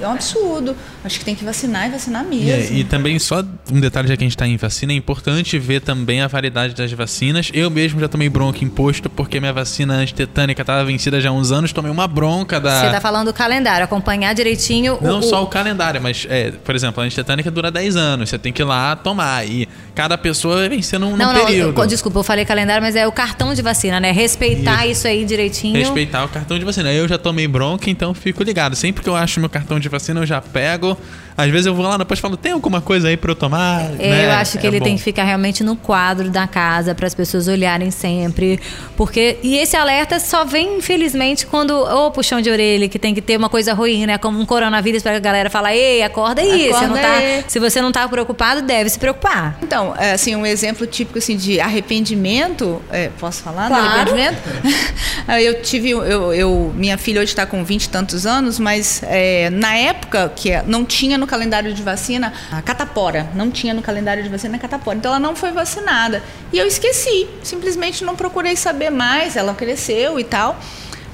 é 0.00 0.08
um 0.08 0.12
absurdo. 0.12 0.76
Acho 1.04 1.18
que 1.18 1.24
tem 1.24 1.34
que 1.34 1.44
vacinar 1.44 1.86
e 1.86 1.90
vacinar 1.90 2.24
mesmo. 2.24 2.74
E, 2.74 2.80
e 2.80 2.84
também, 2.84 3.18
só 3.18 3.44
um 3.70 3.78
detalhe 3.78 4.08
já 4.08 4.16
que 4.16 4.22
a 4.22 4.26
gente 4.26 4.34
está 4.34 4.46
em 4.46 4.56
vacina, 4.56 4.92
é 4.92 4.96
importante 4.96 5.58
ver 5.58 5.80
também 5.80 6.22
a 6.22 6.26
variedade 6.26 6.74
das 6.74 6.90
vacinas. 6.92 7.50
Eu 7.52 7.70
mesmo 7.70 8.00
já 8.00 8.08
tomei 8.08 8.28
bronca 8.28 8.64
imposto 8.64 9.10
porque 9.10 9.38
minha 9.38 9.52
vacina 9.52 9.94
antitetânica 9.94 10.62
estava 10.62 10.84
vencida 10.84 11.20
já 11.20 11.28
há 11.28 11.32
uns 11.32 11.52
anos, 11.52 11.72
tomei 11.72 11.90
uma 11.90 12.08
bronca 12.08 12.58
da. 12.58 12.80
Você 12.80 12.86
está 12.86 13.00
falando 13.00 13.26
do 13.26 13.34
calendário, 13.34 13.84
acompanhar 13.84 14.34
direitinho 14.34 14.98
Não 15.00 15.18
o, 15.18 15.22
só 15.22 15.42
o 15.42 15.46
calendário, 15.46 16.00
mas, 16.00 16.26
é, 16.28 16.50
por 16.52 16.74
exemplo, 16.74 17.02
a 17.02 17.06
antitetânica 17.06 17.50
dura 17.50 17.70
10 17.70 17.96
anos, 17.96 18.30
você 18.30 18.38
tem 18.38 18.52
que 18.52 18.62
ir 18.62 18.64
lá 18.64 18.96
tomar. 18.96 19.46
E 19.46 19.68
cada 19.94 20.16
pessoa 20.16 20.56
vai 20.56 20.68
vencendo 20.68 21.02
num, 21.02 21.16
não, 21.16 21.32
num 21.32 21.38
não, 21.38 21.46
período. 21.46 21.80
Eu, 21.80 21.86
desculpa, 21.86 22.18
eu 22.18 22.24
falei 22.24 22.44
calendário, 22.44 22.82
mas 22.82 22.96
é 22.96 23.06
o 23.06 23.12
cartão 23.12 23.52
de 23.52 23.62
vacina, 23.62 24.00
né? 24.00 24.10
Respeitar 24.10 24.86
isso, 24.86 25.00
isso 25.00 25.08
aí 25.08 25.24
direitinho. 25.24 25.76
Respeitar 25.76 26.24
o 26.24 26.28
cartão 26.28 26.58
de 26.58 26.64
vacina. 26.64 26.92
Eu 26.92 27.06
já 27.06 27.18
tomei 27.18 27.46
bronca, 27.46 27.90
então 27.90 28.14
fico 28.14 28.42
ligado. 28.42 28.74
Sempre 28.74 29.02
que 29.02 29.08
eu 29.08 29.16
acho 29.16 29.38
meu 29.38 29.48
cartão 29.48 29.78
de 29.78 29.88
vacina, 29.88 30.20
eu 30.20 30.26
já 30.26 30.40
pego. 30.40 30.93
Gracias. 30.94 31.23
Às 31.36 31.50
vezes 31.50 31.66
eu 31.66 31.74
vou 31.74 31.84
lá 31.84 31.96
depois 31.96 32.18
e 32.18 32.22
falo, 32.22 32.36
tem 32.36 32.52
alguma 32.52 32.80
coisa 32.80 33.08
aí 33.08 33.16
para 33.16 33.30
eu 33.30 33.34
tomar? 33.34 33.82
É, 33.98 34.08
né? 34.08 34.26
Eu 34.26 34.32
acho 34.32 34.58
que 34.58 34.66
é 34.66 34.70
ele 34.70 34.78
bom. 34.78 34.84
tem 34.84 34.96
que 34.96 35.02
ficar 35.02 35.24
realmente 35.24 35.64
no 35.64 35.74
quadro 35.76 36.30
da 36.30 36.46
casa 36.46 36.94
para 36.94 37.06
as 37.06 37.14
pessoas 37.14 37.48
olharem 37.48 37.90
sempre. 37.90 38.60
Porque. 38.96 39.38
E 39.42 39.56
esse 39.56 39.76
alerta 39.76 40.20
só 40.20 40.44
vem, 40.44 40.78
infelizmente, 40.78 41.44
quando. 41.46 41.72
Ô, 41.72 42.10
puxão 42.10 42.40
de 42.40 42.50
orelha, 42.50 42.88
que 42.88 42.98
tem 42.98 43.14
que 43.14 43.20
ter 43.20 43.36
uma 43.36 43.48
coisa 43.48 43.74
ruim, 43.74 44.06
né? 44.06 44.16
Como 44.18 44.38
um 44.40 44.46
coronavírus 44.46 45.02
para 45.02 45.16
a 45.16 45.18
galera 45.18 45.50
falar, 45.50 45.74
ei, 45.74 46.02
acorda 46.02 46.40
aí. 46.40 46.68
Acorda 46.68 46.78
você 46.78 46.86
não 46.86 46.96
tá, 47.00 47.12
aí. 47.16 47.44
se 47.48 47.58
você 47.58 47.80
não 47.80 47.90
tá 47.92 48.08
preocupado, 48.08 48.62
deve 48.62 48.88
se 48.90 48.98
preocupar. 48.98 49.58
Então, 49.62 49.94
é, 49.98 50.12
assim, 50.12 50.36
um 50.36 50.46
exemplo 50.46 50.86
típico 50.86 51.18
assim, 51.18 51.36
de 51.36 51.58
arrependimento, 51.60 52.80
é, 52.90 53.08
posso 53.18 53.42
falar 53.42 53.68
Claro. 53.68 53.82
do 53.82 53.88
arrependimento? 54.12 54.38
eu 55.40 55.62
tive, 55.62 55.90
eu, 55.90 56.32
eu- 56.32 56.72
minha 56.76 56.98
filha 56.98 57.20
hoje 57.20 57.30
está 57.32 57.46
com 57.46 57.64
20 57.64 57.84
e 57.84 57.88
tantos 57.88 58.26
anos, 58.26 58.58
mas 58.58 59.02
é, 59.04 59.50
na 59.50 59.74
época 59.74 60.30
que 60.34 60.50
não 60.66 60.84
tinha 60.84 61.18
no 61.24 61.26
calendário 61.26 61.72
de 61.72 61.82
vacina 61.82 62.32
a 62.52 62.60
catapora, 62.60 63.30
não 63.34 63.50
tinha 63.50 63.72
no 63.72 63.80
calendário 63.80 64.22
de 64.22 64.28
vacina 64.28 64.56
a 64.56 64.58
catapora, 64.58 64.98
então 64.98 65.10
ela 65.10 65.18
não 65.18 65.34
foi 65.34 65.50
vacinada. 65.50 66.22
E 66.52 66.58
eu 66.58 66.66
esqueci, 66.66 67.26
simplesmente 67.42 68.04
não 68.04 68.14
procurei 68.14 68.54
saber 68.54 68.90
mais, 68.90 69.36
ela 69.36 69.54
cresceu 69.54 70.20
e 70.20 70.24
tal. 70.24 70.60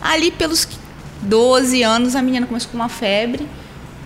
Ali 0.00 0.30
pelos 0.32 0.66
12 1.22 1.82
anos 1.82 2.16
a 2.16 2.22
menina 2.22 2.46
começou 2.46 2.70
com 2.70 2.76
uma 2.76 2.88
febre, 2.88 3.46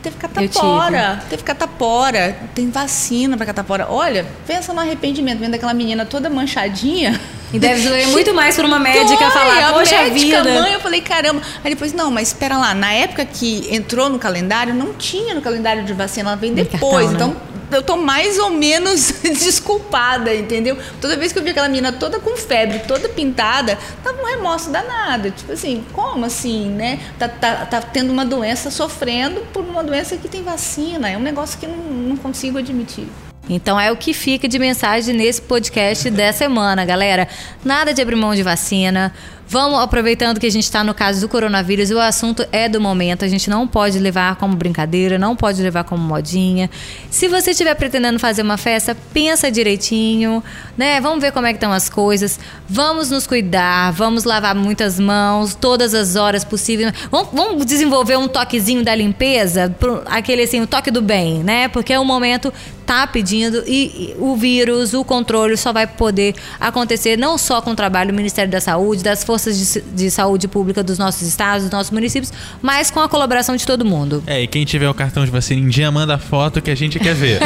teve 0.04 0.16
catapora, 0.16 1.22
teve 1.30 1.42
catapora, 1.42 2.36
tem 2.54 2.68
vacina 2.68 3.38
para 3.38 3.46
catapora. 3.46 3.86
Olha, 3.88 4.26
pensa 4.46 4.74
no 4.74 4.80
arrependimento, 4.80 5.38
vendo 5.38 5.54
aquela 5.54 5.72
menina 5.72 6.04
toda 6.04 6.28
manchadinha. 6.28 7.18
E 7.50 7.58
deve 7.58 7.88
doer 7.88 8.08
muito 8.12 8.34
mais 8.34 8.54
para 8.54 8.66
uma 8.66 8.78
médica 8.78 9.16
Dói, 9.16 9.30
falar, 9.30 9.70
a 9.70 9.72
poxa 9.72 9.96
médica, 9.96 10.42
vida. 10.42 10.60
mãe, 10.60 10.74
eu 10.74 10.80
falei, 10.80 11.00
caramba. 11.00 11.40
Aí 11.64 11.70
depois, 11.70 11.94
não, 11.94 12.10
mas 12.10 12.28
espera 12.28 12.58
lá, 12.58 12.74
na 12.74 12.92
época 12.92 13.24
que 13.24 13.66
entrou 13.74 14.10
no 14.10 14.18
calendário, 14.18 14.74
não 14.74 14.92
tinha 14.92 15.34
no 15.34 15.40
calendário 15.40 15.84
de 15.84 15.94
vacina, 15.94 16.30
ela 16.30 16.36
vem 16.36 16.52
depois. 16.52 17.08
cartão, 17.08 17.28
né? 17.28 17.34
então, 17.40 17.53
eu 17.70 17.82
tô 17.82 17.96
mais 17.96 18.38
ou 18.38 18.50
menos 18.50 19.12
desculpada, 19.22 20.34
entendeu? 20.34 20.76
Toda 21.00 21.16
vez 21.16 21.32
que 21.32 21.38
eu 21.38 21.42
vi 21.42 21.50
aquela 21.50 21.68
menina 21.68 21.92
toda 21.92 22.20
com 22.20 22.36
febre, 22.36 22.80
toda 22.80 23.08
pintada, 23.08 23.78
tava 24.02 24.22
um 24.22 24.26
remorso 24.26 24.70
danado. 24.70 25.30
Tipo 25.30 25.52
assim, 25.52 25.84
como 25.92 26.24
assim, 26.24 26.68
né? 26.70 27.00
Tá, 27.18 27.28
tá, 27.28 27.66
tá 27.66 27.80
tendo 27.80 28.12
uma 28.12 28.24
doença, 28.24 28.70
sofrendo 28.70 29.40
por 29.52 29.64
uma 29.64 29.82
doença 29.82 30.16
que 30.16 30.28
tem 30.28 30.42
vacina. 30.42 31.10
É 31.10 31.16
um 31.16 31.22
negócio 31.22 31.58
que 31.58 31.66
não, 31.66 31.76
não 31.76 32.16
consigo 32.16 32.58
admitir. 32.58 33.06
Então 33.48 33.78
é 33.78 33.92
o 33.92 33.96
que 33.96 34.14
fica 34.14 34.48
de 34.48 34.58
mensagem 34.58 35.14
nesse 35.14 35.42
podcast 35.42 36.08
dessa 36.08 36.38
semana, 36.38 36.84
galera. 36.84 37.28
Nada 37.62 37.92
de 37.92 38.00
abrir 38.00 38.16
mão 38.16 38.34
de 38.34 38.42
vacina. 38.42 39.12
Vamos 39.46 39.78
aproveitando 39.78 40.40
que 40.40 40.46
a 40.46 40.50
gente 40.50 40.64
está 40.64 40.82
no 40.82 40.94
caso 40.94 41.20
do 41.20 41.28
coronavírus, 41.28 41.90
o 41.90 41.98
assunto 41.98 42.46
é 42.50 42.68
do 42.68 42.80
momento. 42.80 43.24
A 43.24 43.28
gente 43.28 43.50
não 43.50 43.68
pode 43.68 43.98
levar 43.98 44.36
como 44.36 44.56
brincadeira, 44.56 45.18
não 45.18 45.36
pode 45.36 45.62
levar 45.62 45.84
como 45.84 46.02
modinha. 46.02 46.70
Se 47.10 47.28
você 47.28 47.50
estiver 47.50 47.74
pretendendo 47.74 48.18
fazer 48.18 48.42
uma 48.42 48.56
festa, 48.56 48.96
pensa 49.12 49.50
direitinho, 49.50 50.42
né? 50.76 51.00
Vamos 51.00 51.20
ver 51.20 51.30
como 51.30 51.46
é 51.46 51.52
que 51.52 51.58
estão 51.58 51.72
as 51.72 51.90
coisas. 51.90 52.40
Vamos 52.68 53.10
nos 53.10 53.26
cuidar, 53.26 53.92
vamos 53.92 54.24
lavar 54.24 54.54
muitas 54.54 54.98
mãos, 54.98 55.54
todas 55.54 55.94
as 55.94 56.16
horas 56.16 56.42
possíveis. 56.42 56.92
Vamos, 57.10 57.28
vamos 57.32 57.66
desenvolver 57.66 58.16
um 58.16 58.26
toquezinho 58.26 58.82
da 58.82 58.94
limpeza, 58.94 59.74
aquele 60.06 60.42
assim, 60.42 60.62
o 60.62 60.66
toque 60.66 60.90
do 60.90 61.02
bem, 61.02 61.44
né? 61.44 61.68
Porque 61.68 61.96
o 61.96 62.04
momento 62.04 62.52
tá 62.86 63.06
pedindo 63.06 63.62
e, 63.66 64.12
e 64.12 64.16
o 64.18 64.36
vírus, 64.36 64.92
o 64.92 65.02
controle 65.04 65.56
só 65.56 65.72
vai 65.72 65.86
poder 65.86 66.34
acontecer 66.60 67.16
não 67.16 67.38
só 67.38 67.62
com 67.62 67.70
o 67.70 67.74
trabalho 67.74 68.12
do 68.12 68.16
Ministério 68.16 68.50
da 68.50 68.60
Saúde, 68.60 69.02
das 69.02 69.24
forças 69.24 69.33
de, 69.42 69.80
de 69.80 70.10
saúde 70.10 70.48
pública 70.48 70.82
dos 70.82 70.98
nossos 70.98 71.22
estados, 71.22 71.64
dos 71.64 71.72
nossos 71.72 71.90
municípios, 71.90 72.32
mas 72.62 72.90
com 72.90 73.00
a 73.00 73.08
colaboração 73.08 73.56
de 73.56 73.66
todo 73.66 73.84
mundo. 73.84 74.22
É, 74.26 74.42
e 74.42 74.46
quem 74.46 74.64
tiver 74.64 74.88
o 74.88 74.94
cartão 74.94 75.24
de 75.24 75.30
vacina 75.30 75.60
em 75.60 75.68
dia, 75.68 75.90
manda 75.90 76.18
foto 76.18 76.60
que 76.62 76.70
a 76.70 76.74
gente 76.74 76.98
quer 76.98 77.14
ver. 77.14 77.40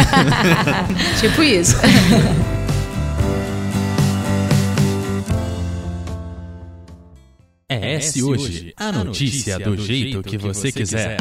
Tipo 1.21 1.43
isso. 1.43 1.77
É 7.71 7.99
Hoje, 8.25 8.73
a 8.77 8.91
notícia 8.91 9.59
do 9.59 9.77
jeito 9.77 10.23
que 10.23 10.39
você 10.39 10.73
quiser. 10.73 11.19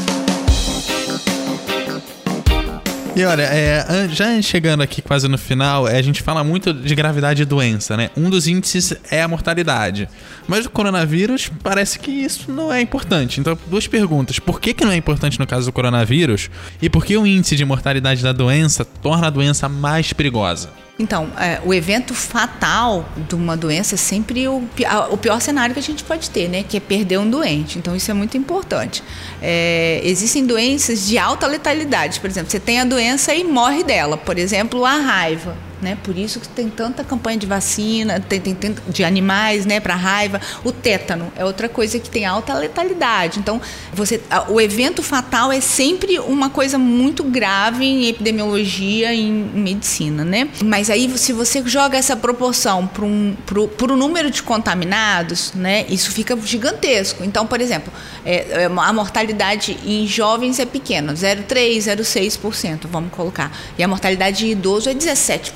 E 3.18 3.26
olha, 3.26 3.42
é, 3.42 4.08
já 4.10 4.40
chegando 4.44 4.84
aqui 4.84 5.02
quase 5.02 5.28
no 5.28 5.40
final, 5.40 5.88
é, 5.88 5.98
a 5.98 6.02
gente 6.04 6.22
fala 6.22 6.44
muito 6.44 6.72
de 6.72 6.94
gravidade 6.94 7.38
de 7.38 7.46
doença, 7.46 7.98
né? 7.98 8.12
Um 8.16 8.30
dos 8.30 8.46
índices 8.46 8.94
é 9.10 9.24
a 9.24 9.28
mortalidade. 9.28 10.08
Mas 10.48 10.68
o 10.68 10.70
coronavírus 10.70 11.50
parece 11.64 11.98
que 11.98 12.12
isso 12.12 12.52
não 12.52 12.72
é 12.72 12.80
importante. 12.80 13.40
Então, 13.40 13.58
duas 13.66 13.88
perguntas. 13.88 14.38
Por 14.38 14.62
que, 14.62 14.72
que 14.72 14.86
não 14.86 14.92
é 14.92 14.96
importante 14.96 15.40
no 15.40 15.48
caso 15.48 15.66
do 15.66 15.72
coronavírus? 15.72 16.52
E 16.80 16.92
por 16.92 17.04
que 17.04 17.18
o 17.18 17.26
índice 17.26 17.56
de 17.56 17.66
mortalidade 17.66 18.22
da 18.22 18.32
doença 18.32 18.86
torna 18.86 19.26
a 19.26 19.32
doença 19.32 19.68
mais 19.68 20.14
perigosa? 20.14 20.70
Então, 21.00 21.30
é, 21.38 21.62
o 21.64 21.74
evento 21.74 22.16
fatal 22.16 23.08
de 23.16 23.36
uma 23.36 23.56
doença 23.56 23.94
é 23.94 23.98
sempre 23.98 24.48
o, 24.48 24.68
o 25.12 25.18
pior 25.18 25.40
cenário 25.40 25.74
que 25.74 25.80
a 25.80 25.84
gente 25.84 26.04
pode 26.04 26.30
ter, 26.30 26.50
né? 26.50 26.64
Que 26.64 26.78
é 26.78 26.80
perder 26.80 27.20
um 27.20 27.30
doente. 27.30 27.78
Então, 27.78 27.96
isso 27.96 28.10
é 28.10 28.14
muito 28.16 28.36
importante. 28.36 29.04
É, 29.40 30.02
existem 30.04 30.46
doenças 30.46 31.06
de 31.06 31.18
alta 31.20 31.46
letalidade. 31.46 32.20
Por 32.20 32.30
exemplo, 32.30 32.50
você 32.50 32.60
tem 32.60 32.80
a 32.80 32.86
doença 32.86 33.34
e 33.36 33.44
morre 33.44 33.84
dela. 33.84 34.18
Por 34.18 34.40
exemplo, 34.40 34.84
a 34.86 34.96
raiva. 34.96 35.67
Né? 35.82 35.98
Por 36.04 36.18
isso 36.18 36.40
que 36.40 36.48
tem 36.50 36.70
tanta 36.70 37.04
campanha 37.04 37.38
de 37.38 37.46
vacina, 37.46 38.20
tem, 38.20 38.40
tem, 38.42 38.56
tem- 38.56 38.76
de 38.88 39.04
animais, 39.04 39.66
né, 39.66 39.80
para 39.80 39.96
raiva. 39.96 40.42
O 40.64 40.72
tétano 40.72 41.32
é 41.36 41.46
outra 41.46 41.70
coisa 41.70 42.00
que 42.00 42.10
tem 42.10 42.26
alta 42.26 42.54
letalidade. 42.56 43.40
Então, 43.40 43.62
você, 43.94 44.20
o 44.50 44.60
evento 44.60 45.04
fatal 45.04 45.52
é 45.52 45.62
sempre 45.62 46.18
uma 46.20 46.50
coisa 46.50 46.78
muito 46.80 47.24
grave 47.24 47.86
em 47.86 48.08
epidemiologia 48.08 49.14
e 49.14 49.22
em 49.22 49.32
medicina, 49.32 50.26
né? 50.26 50.50
Mas 50.66 50.90
aí, 50.90 51.16
se 51.18 51.32
você 51.32 51.62
joga 51.66 51.98
essa 51.98 52.16
proporção 52.16 52.88
para 52.88 53.06
um, 53.06 53.36
pro, 53.46 53.68
pro 53.68 53.96
número 53.96 54.32
de 54.32 54.42
contaminados, 54.42 55.54
né, 55.54 55.86
isso 55.90 56.12
fica 56.12 56.36
gigantesco. 56.44 57.24
Então, 57.24 57.46
por 57.46 57.62
exemplo, 57.62 57.92
é, 58.26 58.64
é, 58.64 58.66
a 58.66 58.94
mortalidade 58.94 59.78
em 59.86 60.08
jovens 60.08 60.60
é 60.60 60.66
pequena, 60.66 61.14
0,3%, 61.14 61.98
0,6%, 61.98 62.88
vamos 62.90 63.12
colocar. 63.12 63.52
E 63.78 63.84
a 63.84 63.88
mortalidade 63.88 64.40
de 64.40 64.48
idoso 64.48 64.90
é 64.90 64.94
17%, 64.94 65.52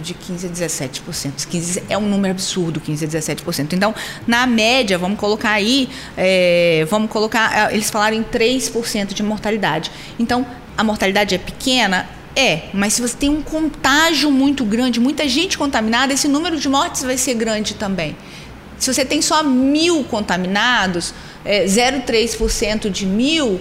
de 0.00 0.14
15% 0.14 0.44
a 0.44 0.48
17%. 0.48 1.46
15 1.48 1.82
é 1.88 1.98
um 1.98 2.08
número 2.08 2.32
absurdo, 2.32 2.80
15% 2.80 3.04
a 3.04 3.06
17%. 3.06 3.72
Então, 3.72 3.94
na 4.26 4.46
média, 4.46 4.96
vamos 4.96 5.18
colocar 5.18 5.50
aí, 5.50 5.88
é, 6.16 6.86
vamos 6.88 7.10
colocar, 7.10 7.70
é, 7.70 7.74
eles 7.74 7.90
falaram 7.90 8.16
em 8.16 8.22
3% 8.22 9.12
de 9.12 9.22
mortalidade. 9.22 9.90
Então, 10.18 10.46
a 10.76 10.84
mortalidade 10.84 11.34
é 11.34 11.38
pequena? 11.38 12.08
É, 12.36 12.68
mas 12.72 12.94
se 12.94 13.02
você 13.02 13.16
tem 13.16 13.28
um 13.28 13.42
contágio 13.42 14.30
muito 14.30 14.64
grande, 14.64 15.00
muita 15.00 15.28
gente 15.28 15.58
contaminada, 15.58 16.12
esse 16.12 16.28
número 16.28 16.56
de 16.56 16.68
mortes 16.68 17.02
vai 17.02 17.16
ser 17.16 17.34
grande 17.34 17.74
também. 17.74 18.16
Se 18.78 18.92
você 18.92 19.04
tem 19.04 19.20
só 19.20 19.42
mil 19.42 20.04
contaminados, 20.04 21.12
é, 21.44 21.64
0,3% 21.64 22.88
de 22.90 23.06
mil 23.06 23.60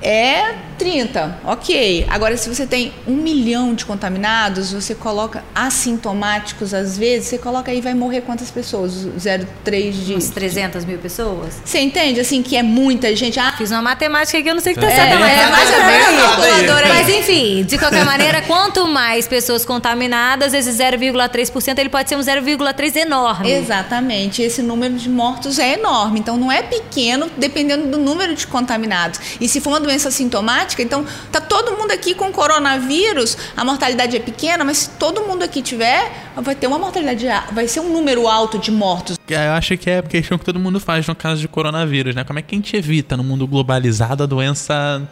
é 0.00 0.54
30, 0.82 1.38
ok. 1.44 2.06
Agora, 2.10 2.36
se 2.36 2.48
você 2.48 2.66
tem 2.66 2.92
um 3.06 3.14
milhão 3.14 3.72
de 3.72 3.84
contaminados, 3.84 4.72
você 4.72 4.96
coloca 4.96 5.44
assintomáticos, 5.54 6.74
às 6.74 6.98
vezes, 6.98 7.28
você 7.28 7.38
coloca 7.38 7.70
aí, 7.70 7.80
vai 7.80 7.94
morrer 7.94 8.22
quantas 8.22 8.50
pessoas? 8.50 9.06
0,3 9.16 9.92
de... 9.92 10.14
Uns 10.14 10.30
300 10.30 10.84
mil 10.84 10.98
pessoas? 10.98 11.62
Você 11.64 11.78
entende, 11.78 12.18
assim, 12.18 12.42
que 12.42 12.56
é 12.56 12.64
muita 12.64 13.14
gente. 13.14 13.38
Ah, 13.38 13.54
Fiz 13.56 13.70
uma 13.70 13.80
matemática 13.80 14.42
que 14.42 14.48
eu 14.48 14.54
não 14.54 14.60
sei 14.60 14.72
o 14.72 14.74
que 14.74 14.80
tá 14.80 14.90
É, 14.90 14.96
certo, 14.96 15.20
mas, 15.20 15.30
é, 15.30 15.44
é 15.44 16.16
calculadora 16.16 16.88
mas 16.88 17.08
enfim, 17.08 17.62
de 17.62 17.78
qualquer 17.78 18.04
maneira, 18.04 18.42
quanto 18.42 18.86
mais 18.86 19.28
pessoas 19.28 19.64
contaminadas, 19.64 20.52
esse 20.52 20.70
0,3% 20.70 21.78
ele 21.78 21.88
pode 21.88 22.08
ser 22.08 22.16
um 22.16 22.20
0,3 22.20 22.96
enorme. 22.96 23.50
Exatamente, 23.52 24.42
esse 24.42 24.62
número 24.62 24.94
de 24.94 25.08
mortos 25.08 25.58
é 25.58 25.74
enorme, 25.74 26.18
então 26.18 26.36
não 26.36 26.50
é 26.50 26.62
pequeno 26.62 27.30
dependendo 27.36 27.88
do 27.88 27.98
número 27.98 28.34
de 28.34 28.46
contaminados. 28.46 29.20
E 29.40 29.48
se 29.48 29.60
for 29.60 29.70
uma 29.70 29.80
doença 29.80 30.10
sintomática, 30.10 30.71
então 30.80 31.04
tá 31.30 31.40
todo 31.40 31.76
mundo 31.76 31.90
aqui 31.90 32.14
com 32.14 32.32
coronavírus, 32.32 33.36
a 33.56 33.64
mortalidade 33.64 34.16
é 34.16 34.20
pequena, 34.20 34.64
mas 34.64 34.78
se 34.78 34.90
todo 34.90 35.22
mundo 35.22 35.42
aqui 35.42 35.60
tiver, 35.60 36.30
vai 36.36 36.54
ter 36.54 36.66
uma 36.66 36.78
mortalidade, 36.78 37.26
vai 37.52 37.68
ser 37.68 37.80
um 37.80 37.92
número 37.92 38.26
alto 38.26 38.58
de 38.58 38.70
mortos. 38.70 39.18
Eu 39.28 39.52
acho 39.52 39.76
que 39.76 39.90
é 39.90 39.98
a 39.98 40.02
questão 40.02 40.38
que 40.38 40.44
todo 40.44 40.58
mundo 40.58 40.80
faz 40.80 41.06
no 41.06 41.14
caso 41.14 41.40
de 41.40 41.48
coronavírus, 41.48 42.14
né? 42.14 42.24
Como 42.24 42.38
é 42.38 42.42
que 42.42 42.54
a 42.54 42.58
gente 42.58 42.76
evita 42.76 43.16
no 43.16 43.24
mundo 43.24 43.46
globalizado 43.46 44.22
a 44.22 44.26
doença 44.26 45.02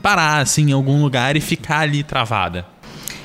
parar 0.00 0.38
assim 0.38 0.70
em 0.70 0.72
algum 0.72 1.02
lugar 1.02 1.36
e 1.36 1.40
ficar 1.40 1.80
ali 1.80 2.02
travada? 2.02 2.71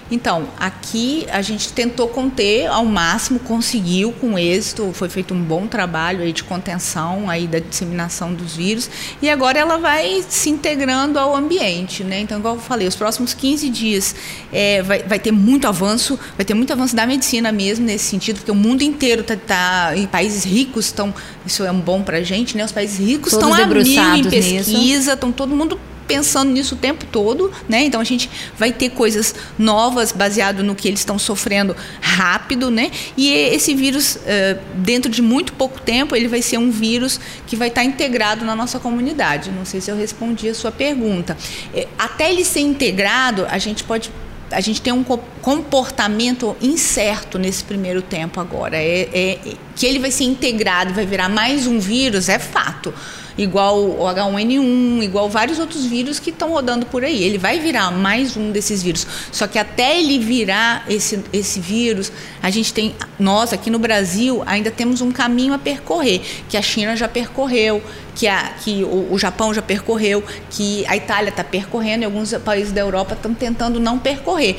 Então, 0.10 0.48
aqui 0.58 1.28
a 1.32 1.42
gente 1.42 1.74
tentou 1.74 2.08
conter 2.08 2.68
ao 2.68 2.86
máximo, 2.86 3.40
conseguiu 3.40 4.12
com 4.14 4.38
êxito, 4.40 4.92
foi 4.94 5.10
feito 5.10 5.34
um 5.34 5.42
bom 5.42 5.68
trabalho 5.68 6.22
aí 6.22 6.32
de 6.32 6.44
contenção 6.44 7.30
aí 7.30 7.46
da 7.48 7.60
disseminação 7.60 8.34
dos 8.34 8.56
vírus 8.56 8.90
e 9.22 9.30
agora 9.30 9.60
ela 9.60 9.78
vai 9.78 10.24
se 10.28 10.50
integrando 10.50 11.20
ao 11.20 11.36
ambiente, 11.36 12.04
né? 12.04 12.22
Então, 12.22 12.40
igual 12.40 12.56
eu 12.56 12.62
falei, 12.62 12.88
os 12.88 12.96
próximos 12.96 13.34
15 13.34 13.70
dias 13.70 14.16
é, 14.52 14.82
vai, 14.82 15.04
vai 15.04 15.20
ter 15.20 15.32
muito 15.32 15.68
avanço, 15.68 16.18
vai 16.36 16.46
ter 16.46 16.54
muito 16.54 16.72
avanço 16.72 16.96
da 16.96 17.06
medicina 17.06 17.52
mesmo 17.52 17.86
nesse 17.86 18.06
sentido, 18.06 18.38
porque 18.38 18.52
o 18.52 18.56
mundo 18.56 18.84
inteiro 18.84 19.24
tá, 19.24 19.36
tá 19.36 19.92
em 19.96 20.08
países 20.08 20.46
ricos 20.46 20.86
estão, 20.86 21.14
isso 21.46 21.64
é 21.64 21.72
um 21.72 21.80
bom 21.80 22.02
pra 22.02 22.22
gente, 22.22 22.56
né? 22.56 22.64
Os 22.64 22.72
países 22.72 22.98
ricos 22.98 23.34
estão 23.34 23.54
a 23.54 23.66
mil 23.66 23.82
em 23.82 24.24
pesquisa, 24.24 25.14
estão 25.14 25.32
todo 25.32 25.56
mundo 25.56 25.78
pensando 26.08 26.52
nisso 26.52 26.76
o 26.76 26.78
tempo 26.78 27.06
todo, 27.12 27.52
né? 27.68 27.84
Então 27.84 28.00
a 28.00 28.04
gente 28.04 28.30
vai 28.58 28.72
ter 28.72 28.90
coisas 28.92 29.36
novas 29.60 30.12
baseado 30.12 30.64
no 30.64 30.74
que 30.76 30.88
eles 30.88 31.02
estão 31.02 31.20
sofrendo 31.20 31.76
rápido, 32.02 32.72
né? 32.72 32.90
E 33.18 33.30
esse 33.32 33.76
vírus, 33.76 34.18
eh, 34.26 34.58
dentro 34.76 35.12
de 35.12 35.22
muito 35.22 35.54
pouco 35.54 35.80
tempo, 35.82 36.16
ele 36.16 36.28
vai 36.28 36.42
ser 36.42 36.58
um 36.58 36.72
vírus 36.72 37.20
que 37.46 37.56
vai 37.56 37.68
estar 37.68 37.84
integrado 37.84 38.46
na 38.46 38.56
nossa 38.56 38.80
comunidade. 38.80 39.52
Não 39.52 39.66
sei 39.66 39.82
se 39.82 39.92
eu 39.92 39.98
respondi 39.98 40.50
a 40.50 40.56
sua 40.56 40.72
pergunta. 40.72 41.38
Eh, 41.74 41.88
Até 41.98 42.32
ele 42.32 42.46
ser 42.46 42.62
integrado, 42.62 43.46
a 43.50 43.58
gente 43.58 43.84
pode 43.84 44.10
a 44.50 44.62
gente 44.62 44.82
tem 44.82 44.94
um 44.94 45.04
co- 45.04 45.20
comportamento 45.42 46.56
incerto 46.62 47.38
nesse 47.38 47.66
primeiro 47.66 48.02
tempo 48.02 48.40
agora. 48.40 48.78
É, 48.78 49.10
é- 49.14 49.38
que 49.76 49.86
ele 49.86 50.00
vai 50.00 50.10
ser 50.10 50.24
integrado, 50.24 50.94
vai 50.94 51.06
virar 51.06 51.28
mais 51.28 51.68
um 51.68 51.80
vírus, 51.80 52.30
é 52.30 52.40
fato. 52.40 52.94
Igual 53.38 53.80
o 53.80 54.00
H1N1, 54.00 55.04
igual 55.04 55.30
vários 55.30 55.60
outros 55.60 55.86
vírus 55.86 56.20
que 56.20 56.32
estão 56.32 56.50
rodando 56.50 56.86
por 56.86 57.04
aí. 57.04 57.24
Ele 57.24 57.38
vai 57.38 57.60
virar 57.60 57.92
mais 57.92 58.36
um 58.36 58.52
desses 58.52 58.82
vírus. 58.82 59.06
Só 59.32 59.46
que 59.46 59.60
até 59.60 60.00
ele 60.00 60.20
virar 60.20 60.86
esse, 60.90 61.24
esse 61.32 61.60
vírus, 61.60 62.12
a 62.42 62.50
gente 62.50 62.74
tem. 62.74 62.96
Nós 63.20 63.54
aqui 63.54 63.70
no 63.70 63.80
Brasil 63.80 64.42
ainda 64.46 64.72
temos 64.72 65.02
um 65.02 65.12
caminho 65.12 65.54
a 65.54 65.60
percorrer, 65.60 66.22
que 66.50 66.58
a 66.58 66.62
China 66.62 66.96
já 66.96 67.08
percorreu, 67.08 67.82
que, 68.18 68.28
a, 68.28 68.54
que 68.64 68.84
o, 68.84 69.14
o 69.14 69.20
Japão 69.20 69.54
já 69.54 69.62
percorreu, 69.62 70.24
que 70.50 70.84
a 70.88 70.98
Itália 70.98 71.30
está 71.30 71.44
percorrendo 71.44 72.04
e 72.04 72.06
alguns 72.06 72.34
países 72.34 72.72
da 72.72 72.82
Europa 72.82 73.14
estão 73.14 73.34
tentando 73.34 73.80
não 73.80 74.00
percorrer, 74.00 74.58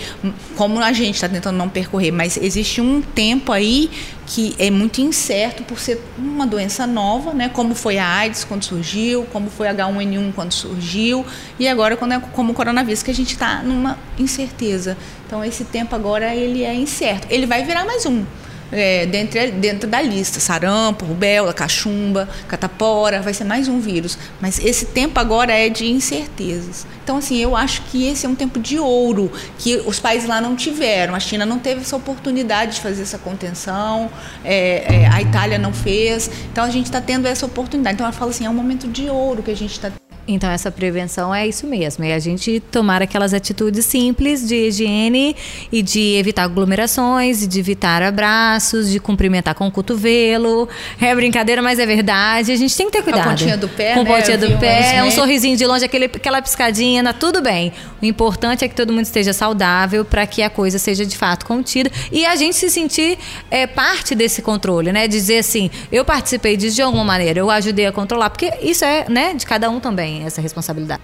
como 0.56 0.78
a 0.80 0.92
gente 0.92 1.16
está 1.16 1.28
tentando 1.28 1.56
não 1.56 1.68
percorrer. 1.68 2.12
Mas 2.12 2.36
existe 2.36 2.80
um 2.80 3.02
tempo 3.02 3.50
aí 3.50 3.90
que 4.26 4.54
é 4.58 4.70
muito 4.70 5.00
incerto 5.00 5.62
por 5.64 5.80
ser 5.80 6.00
uma 6.16 6.46
doença 6.46 6.86
nova, 6.86 7.32
né? 7.32 7.48
Como 7.48 7.74
foi 7.74 7.98
a 7.98 8.06
AIDS 8.06 8.44
quando 8.44 8.62
surgiu, 8.68 9.24
como 9.32 9.50
foi 9.50 9.68
a 9.68 9.74
H1N1 9.74 10.32
quando 10.34 10.52
surgiu 10.52 11.24
e 11.58 11.66
agora 11.66 11.96
quando 11.96 12.12
é 12.12 12.20
como 12.20 12.52
o 12.52 12.54
coronavírus 12.54 13.02
que 13.02 13.10
a 13.10 13.14
gente 13.14 13.32
está 13.32 13.62
numa 13.62 13.98
incerteza. 14.18 14.96
Então 15.26 15.44
esse 15.44 15.64
tempo 15.64 15.94
agora 15.94 16.34
ele 16.34 16.62
é 16.64 16.74
incerto. 16.74 17.26
Ele 17.30 17.46
vai 17.46 17.64
virar 17.64 17.84
mais 17.84 18.04
um. 18.06 18.24
É, 18.70 19.06
dentro, 19.06 19.40
dentro 19.52 19.88
da 19.88 20.02
lista, 20.02 20.40
sarampo, 20.40 21.04
rubéola, 21.04 21.52
cachumba, 21.52 22.28
catapora, 22.46 23.22
vai 23.22 23.32
ser 23.32 23.44
mais 23.44 23.68
um 23.68 23.80
vírus. 23.80 24.18
Mas 24.40 24.58
esse 24.58 24.86
tempo 24.86 25.18
agora 25.18 25.52
é 25.52 25.68
de 25.68 25.86
incertezas. 25.86 26.86
Então, 27.02 27.16
assim, 27.16 27.38
eu 27.38 27.56
acho 27.56 27.82
que 27.82 28.06
esse 28.06 28.26
é 28.26 28.28
um 28.28 28.34
tempo 28.34 28.58
de 28.58 28.78
ouro 28.78 29.32
que 29.58 29.76
os 29.86 29.98
países 29.98 30.28
lá 30.28 30.40
não 30.40 30.54
tiveram. 30.54 31.14
A 31.14 31.20
China 31.20 31.46
não 31.46 31.58
teve 31.58 31.80
essa 31.80 31.96
oportunidade 31.96 32.76
de 32.76 32.80
fazer 32.80 33.02
essa 33.02 33.18
contenção, 33.18 34.10
é, 34.44 35.02
é, 35.02 35.08
a 35.08 35.22
Itália 35.22 35.58
não 35.58 35.72
fez. 35.72 36.30
Então, 36.52 36.64
a 36.64 36.70
gente 36.70 36.86
está 36.86 37.00
tendo 37.00 37.26
essa 37.26 37.46
oportunidade. 37.46 37.94
Então, 37.94 38.06
ela 38.06 38.12
fala 38.12 38.30
assim: 38.30 38.44
é 38.44 38.50
um 38.50 38.54
momento 38.54 38.86
de 38.88 39.08
ouro 39.08 39.42
que 39.42 39.50
a 39.50 39.56
gente 39.56 39.72
está 39.72 39.90
Então, 40.30 40.50
essa 40.50 40.70
prevenção 40.70 41.34
é 41.34 41.48
isso 41.48 41.66
mesmo. 41.66 42.04
É 42.04 42.12
a 42.14 42.18
gente 42.18 42.60
tomar 42.70 43.00
aquelas 43.02 43.32
atitudes 43.32 43.86
simples 43.86 44.46
de 44.46 44.54
higiene 44.68 45.34
e 45.72 45.80
de 45.80 46.16
evitar 46.16 46.42
aglomerações, 46.44 47.48
de 47.48 47.58
evitar 47.58 48.02
abraços, 48.02 48.90
de 48.90 49.00
cumprimentar 49.00 49.54
com 49.54 49.66
o 49.66 49.70
cotovelo. 49.70 50.68
É 51.00 51.14
brincadeira, 51.14 51.62
mas 51.62 51.78
é 51.78 51.86
verdade. 51.86 52.52
A 52.52 52.56
gente 52.56 52.76
tem 52.76 52.86
que 52.86 52.92
ter 52.92 53.02
Com 53.02 53.10
a 53.10 53.12
cuidado. 53.14 53.30
pontinha 53.30 53.56
do 53.56 53.68
pé, 53.68 53.94
Com 53.94 54.00
a 54.00 54.04
né? 54.04 54.16
pontinha 54.16 54.36
Eu 54.36 54.50
do 54.50 54.58
pé, 54.58 55.02
um 55.02 55.10
sorrisinho 55.10 55.56
de 55.56 55.64
longe, 55.66 55.84
aquele, 55.84 56.04
aquela 56.04 56.42
piscadinha, 56.42 57.02
tá 57.02 57.12
tudo 57.14 57.40
bem. 57.40 57.72
O 58.02 58.04
importante 58.04 58.64
é 58.64 58.68
que 58.68 58.74
todo 58.74 58.92
mundo 58.92 59.04
esteja 59.04 59.32
saudável 59.32 60.04
para 60.04 60.26
que 60.26 60.42
a 60.42 60.50
coisa 60.50 60.78
seja 60.78 61.06
de 61.06 61.16
fato 61.16 61.46
contida 61.46 61.90
e 62.12 62.26
a 62.26 62.36
gente 62.36 62.54
se 62.56 62.68
sentir 62.70 63.18
é, 63.50 63.66
parte 63.66 64.14
desse 64.14 64.42
controle, 64.42 64.92
né? 64.92 65.08
Dizer 65.08 65.38
assim, 65.38 65.70
eu 65.90 66.04
participei 66.04 66.56
disso 66.56 66.76
de 66.76 66.82
alguma 66.82 67.04
maneira, 67.04 67.38
eu 67.40 67.50
ajudei 67.50 67.86
a 67.86 67.92
controlar, 67.92 68.30
porque 68.30 68.52
isso 68.62 68.84
é, 68.84 69.06
né, 69.08 69.34
de 69.34 69.46
cada 69.46 69.70
um 69.70 69.80
também, 69.80 70.17
essa 70.24 70.40
responsabilidade. 70.40 71.02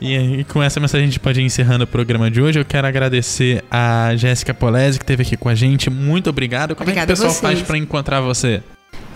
E, 0.00 0.40
e 0.40 0.44
com 0.44 0.62
essa 0.62 0.80
mensagem 0.80 1.06
a 1.06 1.10
gente 1.10 1.20
pode 1.20 1.40
ir 1.40 1.44
encerrando 1.44 1.84
o 1.84 1.86
programa 1.86 2.30
de 2.30 2.40
hoje. 2.40 2.58
Eu 2.58 2.64
quero 2.64 2.86
agradecer 2.86 3.64
a 3.70 4.14
Jéssica 4.16 4.52
Polese 4.52 4.98
que 4.98 5.04
esteve 5.04 5.22
aqui 5.22 5.36
com 5.36 5.48
a 5.48 5.54
gente. 5.54 5.88
Muito 5.88 6.28
obrigado. 6.28 6.74
Como 6.74 6.88
Obrigada 6.88 7.12
é 7.12 7.14
que 7.14 7.20
o 7.20 7.24
pessoal 7.24 7.40
faz 7.40 7.62
para 7.62 7.78
encontrar 7.78 8.20
você? 8.20 8.62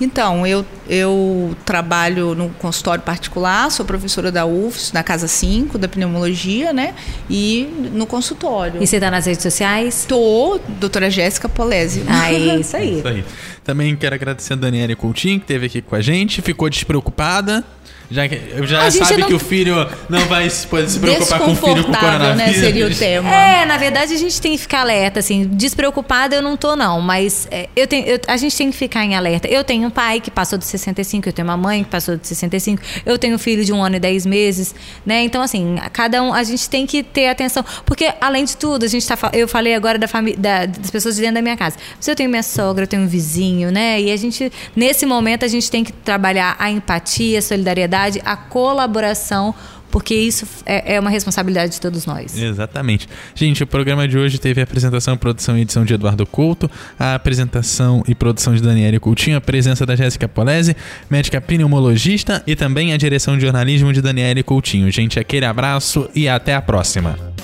Então, 0.01 0.47
eu, 0.47 0.65
eu 0.89 1.57
trabalho 1.65 2.33
no 2.35 2.51
consultório 2.51 3.03
particular, 3.03 3.69
sou 3.71 3.85
professora 3.85 4.31
da 4.31 4.47
UFS, 4.47 4.93
na 4.93 5.03
Casa 5.03 5.27
5, 5.27 5.77
da 5.77 5.89
pneumologia, 5.89 6.73
né? 6.73 6.95
E 7.29 7.69
no 7.93 8.07
consultório. 8.07 8.81
E 8.81 8.87
você 8.87 9.01
tá 9.01 9.11
nas 9.11 9.27
redes 9.27 9.43
sociais? 9.43 10.05
Tô, 10.09 10.61
doutora 10.79 11.11
Jéssica 11.11 11.49
Polese. 11.49 12.05
Ah, 12.07 12.33
é 12.33 12.57
isso 12.61 12.77
aí. 12.77 12.99
Isso 12.99 13.09
aí. 13.09 13.25
Também 13.65 13.97
quero 13.97 14.15
agradecer 14.15 14.53
a 14.53 14.57
Daniela 14.57 14.95
Coutinho, 14.95 15.39
que 15.41 15.45
esteve 15.45 15.67
aqui 15.67 15.83
com 15.83 15.97
a 15.97 16.01
gente. 16.01 16.41
Ficou 16.43 16.71
despreocupada. 16.71 17.65
Já, 18.11 18.23
já 18.64 18.83
A 18.83 18.90
gente 18.90 19.05
sabe 19.07 19.21
não- 19.21 19.29
que 19.29 19.35
o 19.35 19.38
filho 19.38 19.75
não 20.09 20.21
vai 20.27 20.49
se, 20.49 20.66
pode 20.66 20.90
se 20.90 20.99
preocupar 20.99 21.38
com 21.40 21.53
o 21.53 21.55
filho 21.55 21.85
com 21.85 21.90
Desconfortável, 21.92 22.18
né? 22.18 22.25
coronavírus. 22.47 22.61
Seria 22.61 22.87
o 22.87 22.94
tema. 22.94 23.31
É, 23.35 23.66
na 23.66 23.77
verdade 23.77 24.14
a 24.14 24.16
gente 24.16 24.40
tem 24.40 24.53
que 24.53 24.59
ficar 24.59 24.81
alerta, 24.81 25.21
assim, 25.21 25.44
despreocupada 25.47 26.35
eu 26.35 26.40
não 26.42 26.57
tô 26.57 26.75
não, 26.75 27.03
mas 27.03 27.47
é, 27.51 27.68
eu 27.77 27.87
tenho, 27.87 28.07
eu- 28.07 28.18
a 28.27 28.37
gente 28.38 28.57
tem 28.57 28.71
que 28.71 28.77
ficar 28.79 29.05
em 29.05 29.14
alerta. 29.14 29.47
Eu 29.47 29.62
tenho 29.62 29.87
um 29.87 29.90
pai 29.90 30.21
que 30.21 30.31
passou 30.31 30.59
de 30.59 30.64
65, 30.64 31.29
eu 31.29 31.33
tenho 31.35 31.47
uma 31.47 31.57
mãe 31.57 31.85
que 31.85 31.90
passou 31.90 32.16
de 32.16 32.27
65, 32.27 32.81
eu 33.05 33.18
tenho 33.18 33.35
um 33.35 33.38
filho 33.38 33.62
de 33.62 33.75
um 33.75 33.83
ano 33.83 33.97
e 33.97 34.01
dez 34.01 34.25
meses, 34.25 34.75
né? 35.05 35.23
Então 35.23 35.42
assim, 35.42 35.77
a 35.79 35.90
cada 35.90 36.23
um, 36.23 36.33
a 36.33 36.42
gente 36.44 36.66
tem 36.71 36.87
que 36.87 37.03
ter 37.03 37.29
atenção, 37.29 37.62
porque 37.85 38.11
além 38.23 38.44
de 38.47 38.57
tudo, 38.57 38.85
a 38.85 38.88
gente 38.88 39.07
tá, 39.07 39.18
eu 39.35 39.47
falei 39.47 39.75
agora 39.75 39.99
da 39.99 40.09
família, 40.09 40.38
das 40.66 40.90
pessoas 40.90 41.14
de 41.16 41.21
dentro 41.21 41.35
da 41.35 41.42
minha 41.42 41.57
casa. 41.59 41.77
Mas 41.97 42.09
eu 42.09 42.16
tenho 42.16 42.31
minha 42.31 42.42
sogra, 42.42 42.85
eu 42.85 42.88
tenho 42.88 43.03
um 43.03 43.07
vizinho, 43.09 43.71
né? 43.71 44.01
E 44.01 44.11
a 44.11 44.16
gente, 44.16 44.51
nesse 44.75 45.05
momento, 45.05 45.44
a 45.44 45.49
gente 45.49 45.71
tem 45.71 45.85
que 45.85 45.92
trabalhar 45.92 46.57
a 46.59 46.71
empatia, 46.71 47.38
a 47.38 47.42
solidariedade, 47.42 47.98
a 48.25 48.37
colaboração, 48.37 49.55
porque 49.91 50.15
isso 50.15 50.47
é, 50.67 50.95
é 50.95 51.01
uma 51.01 51.11
responsabilidade 51.11 51.73
de 51.73 51.81
todos 51.81 52.07
nós. 52.07 52.37
Exatamente. 52.37 53.09
Gente, 53.35 53.63
o 53.63 53.67
programa 53.67 54.07
de 54.07 54.19
hoje 54.19 54.39
teve 54.39 54.61
a 54.61 54.65
apresentação, 54.65 55.17
produção 55.17 55.57
e 55.57 55.63
edição 55.63 55.85
de 55.85 55.95
Eduardo 55.95 56.27
Couto, 56.27 56.71
a 56.99 57.15
apresentação 57.15 58.03
e 58.07 58.15
produção 58.15 58.55
de 58.55 58.63
Daniela 58.63 58.99
Coutinho, 59.01 59.37
a 59.37 59.41
presença 59.41 59.87
da 59.87 59.97
Jéssica 59.97 60.29
Polese, 60.29 60.77
médica 61.09 61.41
pneumologista 61.41 62.43
e 62.47 62.55
também 62.55 62.93
a 62.93 62.97
direção 62.97 63.37
de 63.37 63.43
jornalismo 63.43 63.93
de 63.93 64.03
Daniela 64.03 64.43
Coutinho. 64.43 64.91
Gente, 64.91 65.19
aquele 65.19 65.47
abraço 65.47 66.09
e 66.15 66.29
até 66.29 66.55
a 66.55 66.63
próxima. 66.63 67.38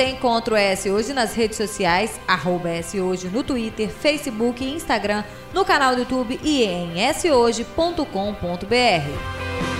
Você 0.00 0.06
encontra 0.06 0.54
o 0.54 0.56
S 0.56 0.90
Hoje 0.90 1.12
nas 1.12 1.34
redes 1.34 1.58
sociais, 1.58 2.18
arroba 2.26 2.70
S 2.70 2.98
Hoje 2.98 3.28
no 3.28 3.44
Twitter, 3.44 3.90
Facebook 3.90 4.64
e 4.64 4.72
Instagram, 4.72 5.22
no 5.52 5.62
canal 5.62 5.94
do 5.94 6.00
YouTube 6.00 6.40
e 6.42 6.64
em 6.64 7.12
shoje.com.br. 7.12 9.79